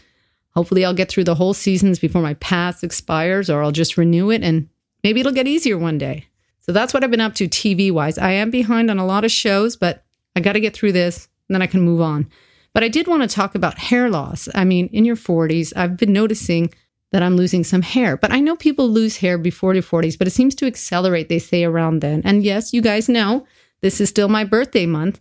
Hopefully 0.54 0.84
I'll 0.84 0.92
get 0.92 1.08
through 1.08 1.22
the 1.24 1.36
whole 1.36 1.54
seasons 1.54 2.00
before 2.00 2.22
my 2.22 2.34
pass 2.34 2.82
expires 2.82 3.48
or 3.48 3.62
I'll 3.62 3.70
just 3.70 3.96
renew 3.96 4.30
it 4.30 4.42
and 4.42 4.68
maybe 5.04 5.20
it'll 5.20 5.32
get 5.32 5.46
easier 5.46 5.78
one 5.78 5.98
day. 5.98 6.26
So 6.70 6.74
that's 6.74 6.94
what 6.94 7.02
I've 7.02 7.10
been 7.10 7.20
up 7.20 7.34
to 7.34 7.48
TV 7.48 7.90
wise. 7.90 8.16
I 8.16 8.30
am 8.30 8.48
behind 8.48 8.92
on 8.92 9.00
a 9.00 9.04
lot 9.04 9.24
of 9.24 9.32
shows, 9.32 9.74
but 9.74 10.04
I 10.36 10.40
got 10.40 10.52
to 10.52 10.60
get 10.60 10.72
through 10.72 10.92
this 10.92 11.28
and 11.48 11.54
then 11.56 11.62
I 11.62 11.66
can 11.66 11.80
move 11.80 12.00
on. 12.00 12.30
But 12.72 12.84
I 12.84 12.88
did 12.88 13.08
want 13.08 13.22
to 13.22 13.28
talk 13.28 13.56
about 13.56 13.76
hair 13.76 14.08
loss. 14.08 14.48
I 14.54 14.62
mean, 14.62 14.86
in 14.92 15.04
your 15.04 15.16
40s, 15.16 15.72
I've 15.74 15.96
been 15.96 16.12
noticing 16.12 16.72
that 17.10 17.24
I'm 17.24 17.36
losing 17.36 17.64
some 17.64 17.82
hair. 17.82 18.16
But 18.16 18.30
I 18.30 18.38
know 18.38 18.54
people 18.54 18.88
lose 18.88 19.16
hair 19.16 19.36
before 19.36 19.72
their 19.72 19.82
40s, 19.82 20.16
but 20.16 20.28
it 20.28 20.30
seems 20.30 20.54
to 20.54 20.66
accelerate, 20.66 21.28
they 21.28 21.40
say, 21.40 21.64
around 21.64 22.02
then. 22.02 22.22
And 22.24 22.44
yes, 22.44 22.72
you 22.72 22.82
guys 22.82 23.08
know 23.08 23.48
this 23.80 24.00
is 24.00 24.08
still 24.08 24.28
my 24.28 24.44
birthday 24.44 24.86
month, 24.86 25.20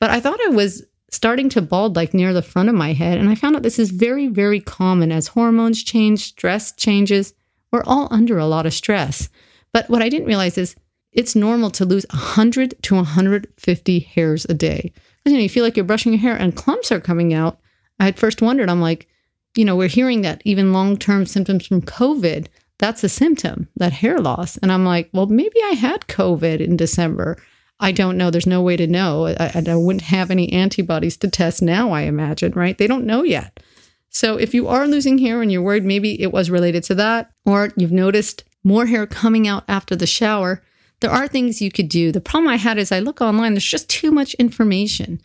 but 0.00 0.08
I 0.08 0.18
thought 0.18 0.40
I 0.46 0.48
was 0.48 0.82
starting 1.10 1.50
to 1.50 1.60
bald 1.60 1.94
like 1.94 2.14
near 2.14 2.32
the 2.32 2.40
front 2.40 2.70
of 2.70 2.74
my 2.74 2.94
head. 2.94 3.18
And 3.18 3.28
I 3.28 3.34
found 3.34 3.54
out 3.54 3.62
this 3.62 3.78
is 3.78 3.90
very, 3.90 4.28
very 4.28 4.60
common 4.60 5.12
as 5.12 5.28
hormones 5.28 5.82
change, 5.82 6.24
stress 6.24 6.72
changes. 6.72 7.34
We're 7.70 7.84
all 7.84 8.08
under 8.10 8.38
a 8.38 8.46
lot 8.46 8.64
of 8.64 8.72
stress. 8.72 9.28
But 9.74 9.90
what 9.90 10.00
I 10.00 10.08
didn't 10.08 10.28
realize 10.28 10.56
is 10.56 10.74
it's 11.16 11.34
normal 11.34 11.70
to 11.70 11.84
lose 11.84 12.06
100 12.10 12.74
to 12.82 12.94
150 12.94 13.98
hairs 14.00 14.46
a 14.48 14.54
day. 14.54 14.92
You 15.24 15.32
know, 15.32 15.38
you 15.38 15.48
feel 15.48 15.64
like 15.64 15.76
you're 15.76 15.84
brushing 15.84 16.12
your 16.12 16.20
hair 16.20 16.36
and 16.36 16.54
clumps 16.54 16.92
are 16.92 17.00
coming 17.00 17.34
out. 17.34 17.58
I 17.98 18.04
had 18.04 18.18
first 18.18 18.42
wondered, 18.42 18.68
I'm 18.68 18.80
like, 18.80 19.08
you 19.56 19.64
know, 19.64 19.74
we're 19.74 19.88
hearing 19.88 20.20
that 20.20 20.42
even 20.44 20.72
long 20.72 20.96
term 20.98 21.26
symptoms 21.26 21.66
from 21.66 21.82
COVID, 21.82 22.46
that's 22.78 23.02
a 23.02 23.08
symptom, 23.08 23.68
that 23.76 23.94
hair 23.94 24.18
loss. 24.18 24.58
And 24.58 24.70
I'm 24.70 24.84
like, 24.84 25.08
well, 25.12 25.26
maybe 25.26 25.56
I 25.64 25.70
had 25.70 26.02
COVID 26.02 26.60
in 26.60 26.76
December. 26.76 27.38
I 27.80 27.92
don't 27.92 28.18
know. 28.18 28.30
There's 28.30 28.46
no 28.46 28.62
way 28.62 28.76
to 28.76 28.86
know. 28.86 29.26
I, 29.26 29.64
I 29.66 29.74
wouldn't 29.74 30.02
have 30.02 30.30
any 30.30 30.52
antibodies 30.52 31.16
to 31.18 31.28
test 31.28 31.62
now, 31.62 31.90
I 31.90 32.02
imagine, 32.02 32.52
right? 32.52 32.76
They 32.76 32.86
don't 32.86 33.06
know 33.06 33.22
yet. 33.22 33.60
So 34.10 34.36
if 34.36 34.54
you 34.54 34.68
are 34.68 34.86
losing 34.86 35.18
hair 35.18 35.42
and 35.42 35.50
you're 35.50 35.62
worried 35.62 35.84
maybe 35.84 36.20
it 36.20 36.32
was 36.32 36.50
related 36.50 36.84
to 36.84 36.94
that, 36.96 37.30
or 37.44 37.72
you've 37.76 37.92
noticed 37.92 38.44
more 38.62 38.86
hair 38.86 39.06
coming 39.06 39.48
out 39.48 39.64
after 39.68 39.96
the 39.96 40.06
shower, 40.06 40.62
there 41.06 41.14
are 41.14 41.28
things 41.28 41.62
you 41.62 41.70
could 41.70 41.88
do. 41.88 42.10
The 42.10 42.20
problem 42.20 42.48
I 42.48 42.56
had 42.56 42.78
is 42.78 42.90
I 42.90 42.98
look 42.98 43.20
online, 43.20 43.54
there's 43.54 43.64
just 43.64 43.88
too 43.88 44.10
much 44.10 44.34
information. 44.34 45.20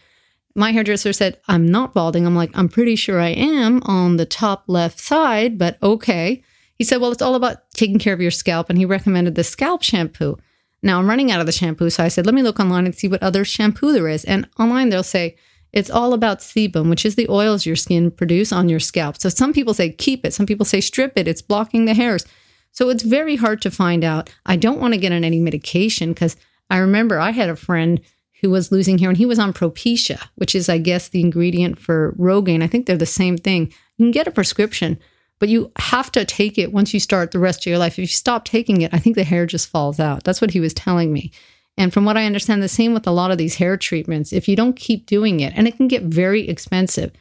My 0.53 0.71
hairdresser 0.71 1.11
said, 1.11 1.39
I'm 1.47 1.65
not 1.65 1.93
balding. 1.95 2.27
I'm 2.27 2.35
like, 2.35 2.51
I'm 2.53 2.69
pretty 2.69 2.95
sure 2.95 3.19
I 3.19 3.29
am 3.29 3.81
on 3.83 4.17
the 4.17 4.25
top 4.27 4.65
left 4.67 4.99
side, 4.99 5.57
but 5.57 5.81
okay. 5.81 6.43
He 6.75 6.83
said, 6.83 6.97
Well, 6.97 7.11
it's 7.11 7.21
all 7.21 7.33
about 7.33 7.71
taking 7.71 7.97
care 7.97 8.13
of 8.13 8.21
your 8.21 8.31
scalp. 8.31 8.69
And 8.69 8.77
he 8.77 8.85
recommended 8.85 9.33
the 9.33 9.43
scalp 9.43 9.81
shampoo. 9.81 10.37
Now 10.83 10.99
I'm 10.99 11.09
running 11.09 11.31
out 11.31 11.39
of 11.39 11.47
the 11.47 11.51
shampoo. 11.51 11.89
So 11.89 12.03
I 12.03 12.09
said, 12.09 12.27
Let 12.27 12.35
me 12.35 12.43
look 12.43 12.59
online 12.59 12.85
and 12.85 12.93
see 12.93 13.07
what 13.07 13.23
other 13.23 13.43
shampoo 13.43 13.91
there 13.91 14.07
is. 14.07 14.23
And 14.25 14.47
online, 14.59 14.89
they'll 14.89 15.03
say, 15.03 15.35
it's 15.73 15.89
all 15.89 16.13
about 16.13 16.39
sebum, 16.39 16.89
which 16.89 17.05
is 17.05 17.15
the 17.15 17.29
oils 17.29 17.65
your 17.65 17.77
skin 17.77 18.11
produce 18.11 18.51
on 18.51 18.67
your 18.67 18.79
scalp. 18.79 19.17
So 19.17 19.29
some 19.29 19.53
people 19.53 19.73
say 19.73 19.89
keep 19.89 20.25
it, 20.25 20.33
some 20.33 20.45
people 20.45 20.65
say 20.65 20.81
strip 20.81 21.13
it, 21.15 21.27
it's 21.27 21.41
blocking 21.41 21.85
the 21.85 21.93
hairs. 21.93 22.25
So 22.71 22.89
it's 22.89 23.03
very 23.03 23.35
hard 23.35 23.61
to 23.63 23.71
find 23.71 24.03
out. 24.03 24.33
I 24.45 24.55
don't 24.55 24.79
want 24.79 24.93
to 24.93 24.99
get 24.99 25.11
on 25.11 25.23
any 25.23 25.39
medication 25.39 26.13
because 26.13 26.35
I 26.69 26.77
remember 26.77 27.19
I 27.19 27.31
had 27.31 27.49
a 27.49 27.55
friend 27.55 28.01
who 28.41 28.49
was 28.49 28.71
losing 28.71 28.97
hair 28.97 29.09
and 29.09 29.17
he 29.17 29.25
was 29.25 29.39
on 29.39 29.53
Propecia, 29.53 30.19
which 30.35 30.55
is, 30.55 30.67
I 30.67 30.77
guess, 30.77 31.09
the 31.09 31.21
ingredient 31.21 31.77
for 31.77 32.13
Rogaine. 32.13 32.63
I 32.63 32.67
think 32.67 32.85
they're 32.85 32.97
the 32.97 33.05
same 33.05 33.37
thing. 33.37 33.67
You 33.97 34.05
can 34.05 34.11
get 34.11 34.27
a 34.27 34.31
prescription, 34.31 34.99
but 35.37 35.49
you 35.49 35.71
have 35.77 36.11
to 36.13 36.25
take 36.25 36.57
it 36.57 36.73
once 36.73 36.93
you 36.93 36.99
start 36.99 37.31
the 37.31 37.39
rest 37.39 37.61
of 37.61 37.69
your 37.69 37.77
life. 37.77 37.93
If 37.93 37.99
you 37.99 38.07
stop 38.07 38.45
taking 38.45 38.81
it, 38.81 38.93
I 38.93 38.99
think 38.99 39.15
the 39.15 39.23
hair 39.23 39.45
just 39.45 39.69
falls 39.69 39.99
out. 39.99 40.23
That's 40.23 40.41
what 40.41 40.51
he 40.51 40.59
was 40.59 40.73
telling 40.73 41.13
me. 41.13 41.31
And 41.77 41.93
from 41.93 42.05
what 42.05 42.17
I 42.17 42.25
understand, 42.25 42.63
the 42.63 42.67
same 42.67 42.93
with 42.93 43.07
a 43.07 43.11
lot 43.11 43.31
of 43.31 43.37
these 43.37 43.55
hair 43.55 43.77
treatments. 43.77 44.33
If 44.33 44.47
you 44.47 44.55
don't 44.55 44.75
keep 44.75 45.05
doing 45.05 45.39
it, 45.39 45.53
and 45.55 45.67
it 45.67 45.77
can 45.77 45.87
get 45.87 46.03
very 46.03 46.47
expensive. 46.47 47.11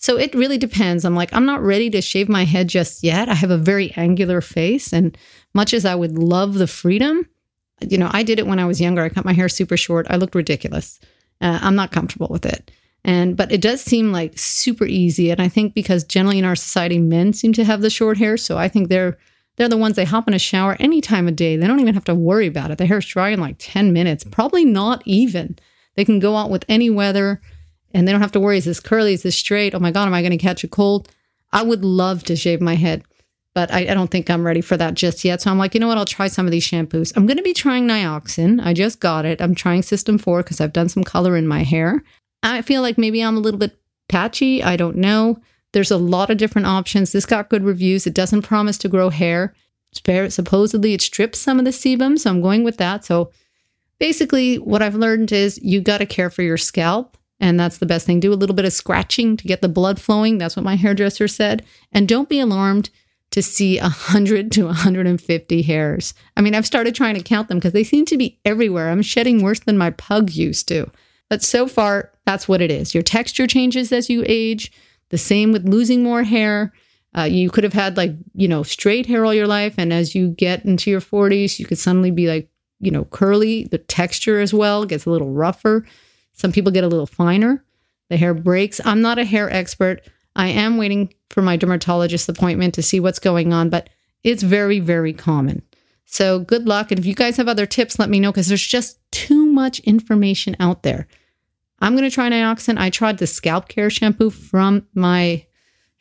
So 0.00 0.16
it 0.16 0.34
really 0.34 0.56
depends. 0.56 1.04
I'm 1.04 1.14
like, 1.14 1.32
I'm 1.34 1.44
not 1.44 1.62
ready 1.62 1.90
to 1.90 2.00
shave 2.00 2.26
my 2.26 2.44
head 2.44 2.68
just 2.68 3.04
yet. 3.04 3.28
I 3.28 3.34
have 3.34 3.50
a 3.50 3.58
very 3.58 3.92
angular 3.96 4.40
face. 4.40 4.94
And 4.94 5.16
much 5.52 5.74
as 5.74 5.84
I 5.84 5.94
would 5.94 6.16
love 6.16 6.54
the 6.54 6.66
freedom, 6.66 7.28
you 7.86 7.98
know, 7.98 8.08
I 8.10 8.22
did 8.22 8.38
it 8.38 8.46
when 8.46 8.58
I 8.58 8.64
was 8.64 8.80
younger. 8.80 9.02
I 9.02 9.10
cut 9.10 9.26
my 9.26 9.34
hair 9.34 9.48
super 9.50 9.76
short. 9.76 10.06
I 10.08 10.16
looked 10.16 10.34
ridiculous. 10.34 11.00
Uh, 11.42 11.58
I'm 11.60 11.74
not 11.74 11.92
comfortable 11.92 12.28
with 12.30 12.46
it. 12.46 12.70
And, 13.04 13.36
but 13.36 13.52
it 13.52 13.60
does 13.60 13.82
seem 13.82 14.10
like 14.10 14.38
super 14.38 14.86
easy. 14.86 15.30
And 15.30 15.40
I 15.40 15.48
think 15.48 15.74
because 15.74 16.02
generally 16.02 16.38
in 16.38 16.46
our 16.46 16.56
society, 16.56 16.98
men 16.98 17.34
seem 17.34 17.52
to 17.52 17.64
have 17.64 17.82
the 17.82 17.90
short 17.90 18.16
hair. 18.16 18.38
So 18.38 18.56
I 18.56 18.68
think 18.68 18.88
they're, 18.88 19.18
they're 19.56 19.68
the 19.68 19.76
ones 19.76 19.96
they 19.96 20.06
hop 20.06 20.26
in 20.26 20.32
a 20.32 20.38
shower 20.38 20.78
any 20.80 21.02
time 21.02 21.28
of 21.28 21.36
day. 21.36 21.56
They 21.56 21.66
don't 21.66 21.80
even 21.80 21.94
have 21.94 22.04
to 22.04 22.14
worry 22.14 22.46
about 22.46 22.70
it. 22.70 22.78
The 22.78 22.86
hair's 22.86 23.06
dry 23.06 23.28
in 23.30 23.40
like 23.40 23.56
10 23.58 23.92
minutes, 23.92 24.24
probably 24.24 24.64
not 24.64 25.02
even. 25.04 25.58
They 25.96 26.06
can 26.06 26.20
go 26.20 26.36
out 26.36 26.48
with 26.48 26.64
any 26.70 26.88
weather 26.88 27.42
and 27.92 28.06
they 28.06 28.12
don't 28.12 28.20
have 28.20 28.32
to 28.32 28.40
worry 28.40 28.58
is 28.58 28.64
this 28.64 28.80
curly, 28.80 29.14
is 29.14 29.22
this 29.22 29.36
straight? 29.36 29.74
Oh 29.74 29.80
my 29.80 29.90
God, 29.90 30.06
am 30.06 30.14
I 30.14 30.22
going 30.22 30.30
to 30.32 30.38
catch 30.38 30.64
a 30.64 30.68
cold? 30.68 31.08
I 31.52 31.62
would 31.62 31.84
love 31.84 32.22
to 32.24 32.36
shave 32.36 32.60
my 32.60 32.74
head, 32.74 33.04
but 33.54 33.72
I, 33.72 33.80
I, 33.80 33.94
don't 33.94 34.10
think 34.10 34.30
I'm 34.30 34.46
ready 34.46 34.60
for 34.60 34.76
that 34.76 34.94
just 34.94 35.24
yet. 35.24 35.42
So 35.42 35.50
I'm 35.50 35.58
like, 35.58 35.74
you 35.74 35.80
know 35.80 35.88
what? 35.88 35.98
I'll 35.98 36.04
try 36.04 36.28
some 36.28 36.46
of 36.46 36.52
these 36.52 36.66
shampoos. 36.66 37.12
I'm 37.16 37.26
going 37.26 37.38
to 37.38 37.42
be 37.42 37.52
trying 37.52 37.88
Nioxin. 37.88 38.64
I 38.64 38.72
just 38.72 39.00
got 39.00 39.24
it. 39.24 39.40
I'm 39.40 39.54
trying 39.54 39.82
System 39.82 40.18
4 40.18 40.42
because 40.42 40.60
I've 40.60 40.72
done 40.72 40.88
some 40.88 41.02
color 41.02 41.36
in 41.36 41.48
my 41.48 41.64
hair. 41.64 42.04
I 42.42 42.62
feel 42.62 42.82
like 42.82 42.98
maybe 42.98 43.20
I'm 43.20 43.36
a 43.36 43.40
little 43.40 43.58
bit 43.58 43.78
patchy. 44.08 44.62
I 44.62 44.76
don't 44.76 44.96
know. 44.96 45.38
There's 45.72 45.90
a 45.90 45.98
lot 45.98 46.30
of 46.30 46.38
different 46.38 46.66
options. 46.66 47.12
This 47.12 47.26
got 47.26 47.50
good 47.50 47.64
reviews. 47.64 48.06
It 48.06 48.14
doesn't 48.14 48.42
promise 48.42 48.78
to 48.78 48.88
grow 48.88 49.10
hair. 49.10 49.54
Supposedly, 49.92 50.94
it 50.94 51.00
strips 51.00 51.38
some 51.38 51.58
of 51.58 51.64
the 51.64 51.70
sebum. 51.72 52.18
So 52.18 52.30
I'm 52.30 52.40
going 52.40 52.64
with 52.64 52.76
that. 52.78 53.04
So 53.04 53.30
basically, 53.98 54.56
what 54.58 54.82
I've 54.82 54.94
learned 54.94 55.32
is 55.32 55.60
you 55.62 55.80
got 55.80 55.98
to 55.98 56.06
care 56.06 56.30
for 56.30 56.42
your 56.42 56.56
scalp. 56.56 57.16
And 57.40 57.58
that's 57.58 57.78
the 57.78 57.86
best 57.86 58.06
thing. 58.06 58.20
Do 58.20 58.32
a 58.32 58.34
little 58.34 58.54
bit 58.54 58.66
of 58.66 58.72
scratching 58.72 59.36
to 59.38 59.48
get 59.48 59.62
the 59.62 59.68
blood 59.68 60.00
flowing. 60.00 60.38
That's 60.38 60.56
what 60.56 60.64
my 60.64 60.76
hairdresser 60.76 61.26
said. 61.26 61.64
And 61.90 62.06
don't 62.06 62.28
be 62.28 62.38
alarmed 62.38 62.90
to 63.30 63.42
see 63.42 63.78
100 63.78 64.52
to 64.52 64.66
150 64.66 65.62
hairs. 65.62 66.14
I 66.36 66.40
mean, 66.40 66.54
I've 66.54 66.66
started 66.66 66.94
trying 66.94 67.14
to 67.14 67.22
count 67.22 67.48
them 67.48 67.58
because 67.58 67.72
they 67.72 67.84
seem 67.84 68.04
to 68.06 68.16
be 68.16 68.38
everywhere. 68.44 68.90
I'm 68.90 69.02
shedding 69.02 69.42
worse 69.42 69.60
than 69.60 69.78
my 69.78 69.90
pug 69.90 70.30
used 70.30 70.68
to. 70.68 70.90
But 71.28 71.42
so 71.42 71.66
far, 71.66 72.12
that's 72.26 72.48
what 72.48 72.60
it 72.60 72.70
is. 72.70 72.92
Your 72.92 73.04
texture 73.04 73.46
changes 73.46 73.92
as 73.92 74.10
you 74.10 74.24
age. 74.26 74.72
The 75.10 75.18
same 75.18 75.52
with 75.52 75.68
losing 75.68 76.02
more 76.02 76.24
hair. 76.24 76.72
Uh, 77.16 77.22
you 77.22 77.50
could 77.50 77.64
have 77.64 77.72
had 77.72 77.96
like, 77.96 78.12
you 78.34 78.48
know, 78.48 78.62
straight 78.62 79.06
hair 79.06 79.24
all 79.24 79.34
your 79.34 79.46
life. 79.46 79.74
And 79.78 79.92
as 79.92 80.14
you 80.14 80.30
get 80.30 80.64
into 80.64 80.90
your 80.90 81.00
40s, 81.00 81.58
you 81.58 81.66
could 81.66 81.78
suddenly 81.78 82.10
be 82.10 82.26
like, 82.26 82.48
you 82.80 82.90
know, 82.90 83.04
curly. 83.04 83.64
The 83.64 83.78
texture 83.78 84.40
as 84.40 84.52
well 84.52 84.84
gets 84.84 85.06
a 85.06 85.10
little 85.10 85.30
rougher. 85.30 85.86
Some 86.40 86.52
people 86.52 86.72
get 86.72 86.84
a 86.84 86.88
little 86.88 87.06
finer. 87.06 87.62
The 88.08 88.16
hair 88.16 88.32
breaks. 88.32 88.80
I'm 88.84 89.02
not 89.02 89.18
a 89.18 89.24
hair 89.24 89.52
expert. 89.52 90.00
I 90.34 90.48
am 90.48 90.78
waiting 90.78 91.12
for 91.28 91.42
my 91.42 91.56
dermatologist 91.56 92.28
appointment 92.28 92.74
to 92.74 92.82
see 92.82 92.98
what's 92.98 93.18
going 93.18 93.52
on, 93.52 93.68
but 93.68 93.90
it's 94.24 94.42
very, 94.42 94.80
very 94.80 95.12
common. 95.12 95.62
So 96.06 96.38
good 96.40 96.66
luck. 96.66 96.90
And 96.90 96.98
if 96.98 97.04
you 97.04 97.14
guys 97.14 97.36
have 97.36 97.46
other 97.46 97.66
tips, 97.66 97.98
let 97.98 98.08
me 98.08 98.18
know 98.18 98.32
because 98.32 98.48
there's 98.48 98.66
just 98.66 98.98
too 99.12 99.44
much 99.44 99.80
information 99.80 100.56
out 100.58 100.82
there. 100.82 101.06
I'm 101.80 101.94
going 101.94 102.08
to 102.08 102.14
try 102.14 102.28
Nioxin. 102.30 102.78
I 102.78 102.90
tried 102.90 103.18
the 103.18 103.26
scalp 103.26 103.68
care 103.68 103.90
shampoo 103.90 104.30
from 104.30 104.86
my 104.94 105.44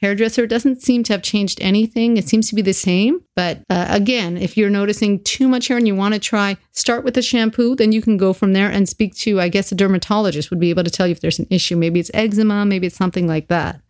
hairdresser 0.02 0.48
doesn't 0.48 0.82
seem 0.82 1.04
to 1.04 1.14
have 1.14 1.22
changed 1.22 1.60
anything. 1.62 2.18
It 2.18 2.28
seems 2.28 2.50
to 2.50 2.56
be 2.56 2.62
the 2.62 2.74
same. 2.74 3.22
But 3.36 3.64
uh, 3.70 3.88
again, 3.90 4.38
if 4.38 4.58
you're 4.58 4.70
noticing 4.70 5.24
too 5.24 5.48
much 5.48 5.68
hair 5.68 5.78
and 5.78 5.88
you 5.88 5.96
want 5.96 6.14
to 6.14 6.20
try, 6.20 6.58
start 6.72 7.04
with 7.04 7.14
the 7.14 7.22
shampoo, 7.22 7.76
then 7.76 7.92
you 7.92 8.02
can 8.02 8.18
go 8.18 8.34
from 8.34 8.54
there 8.54 8.70
and 8.70 8.88
speak 8.88 9.16
to, 9.18 9.40
I 9.40 9.50
guess, 9.50 9.72
a 9.72 9.76
dermatologist 9.76 10.50
would 10.50 10.60
be 10.60 10.70
able 10.70 10.84
to 10.84 10.90
tell 10.90 11.08
you 11.08 11.12
if 11.12 11.22
there's 11.22 11.40
an 11.40 11.48
issue. 11.50 11.76
Maybe 11.76 12.00
it's 12.00 12.12
eczema, 12.14 12.66
maybe 12.66 12.88
it's 12.88 12.96
something 12.96 13.28
like 13.28 13.48
that. 13.50 13.82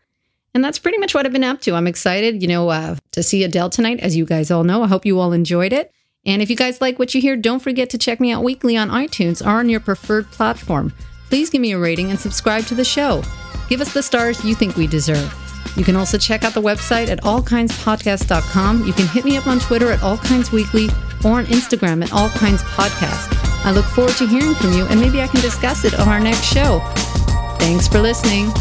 And 0.53 0.63
that's 0.63 0.79
pretty 0.79 0.97
much 0.97 1.13
what 1.13 1.25
I've 1.25 1.31
been 1.31 1.43
up 1.43 1.61
to. 1.61 1.75
I'm 1.75 1.87
excited, 1.87 2.41
you 2.41 2.47
know, 2.47 2.69
uh, 2.69 2.95
to 3.11 3.21
see 3.21 3.43
Adele 3.43 3.69
tonight, 3.69 3.99
as 3.99 4.15
you 4.15 4.25
guys 4.25 4.49
all 4.49 4.63
know. 4.63 4.81
I 4.81 4.87
hope 4.87 5.05
you 5.05 5.19
all 5.19 5.31
enjoyed 5.31 5.73
it. 5.73 5.91
And 6.25 6.41
if 6.41 6.49
you 6.49 6.55
guys 6.55 6.81
like 6.81 6.99
what 6.99 7.13
you 7.13 7.21
hear, 7.21 7.37
don't 7.37 7.61
forget 7.61 7.89
to 7.91 7.97
check 7.97 8.19
me 8.19 8.31
out 8.31 8.43
weekly 8.43 8.75
on 8.75 8.89
iTunes 8.89 9.45
or 9.45 9.59
on 9.59 9.69
your 9.69 9.79
preferred 9.79 10.29
platform. 10.31 10.91
Please 11.29 11.49
give 11.49 11.61
me 11.61 11.71
a 11.73 11.79
rating 11.79 12.09
and 12.09 12.19
subscribe 12.19 12.65
to 12.65 12.75
the 12.75 12.83
show. 12.83 13.23
Give 13.69 13.79
us 13.79 13.93
the 13.93 14.03
stars 14.03 14.43
you 14.43 14.55
think 14.55 14.75
we 14.75 14.87
deserve. 14.87 15.48
You 15.75 15.83
can 15.83 15.95
also 15.95 16.17
check 16.17 16.43
out 16.43 16.53
the 16.53 16.61
website 16.61 17.09
at 17.09 17.21
allkindspodcast.com. 17.21 18.85
You 18.85 18.93
can 18.93 19.07
hit 19.07 19.25
me 19.25 19.37
up 19.37 19.47
on 19.47 19.59
Twitter 19.59 19.91
at 19.91 19.99
allkindsweekly 19.99 20.89
or 21.25 21.39
on 21.39 21.45
Instagram 21.45 22.03
at 22.03 22.09
allkindspodcast. 22.09 23.65
I 23.65 23.71
look 23.71 23.85
forward 23.85 24.15
to 24.15 24.27
hearing 24.27 24.55
from 24.55 24.73
you 24.73 24.85
and 24.85 24.99
maybe 24.99 25.21
I 25.21 25.27
can 25.27 25.41
discuss 25.41 25.85
it 25.85 25.93
on 25.99 26.07
our 26.07 26.19
next 26.19 26.43
show. 26.43 26.79
Thanks 27.59 27.87
for 27.87 27.99
listening. 27.99 28.51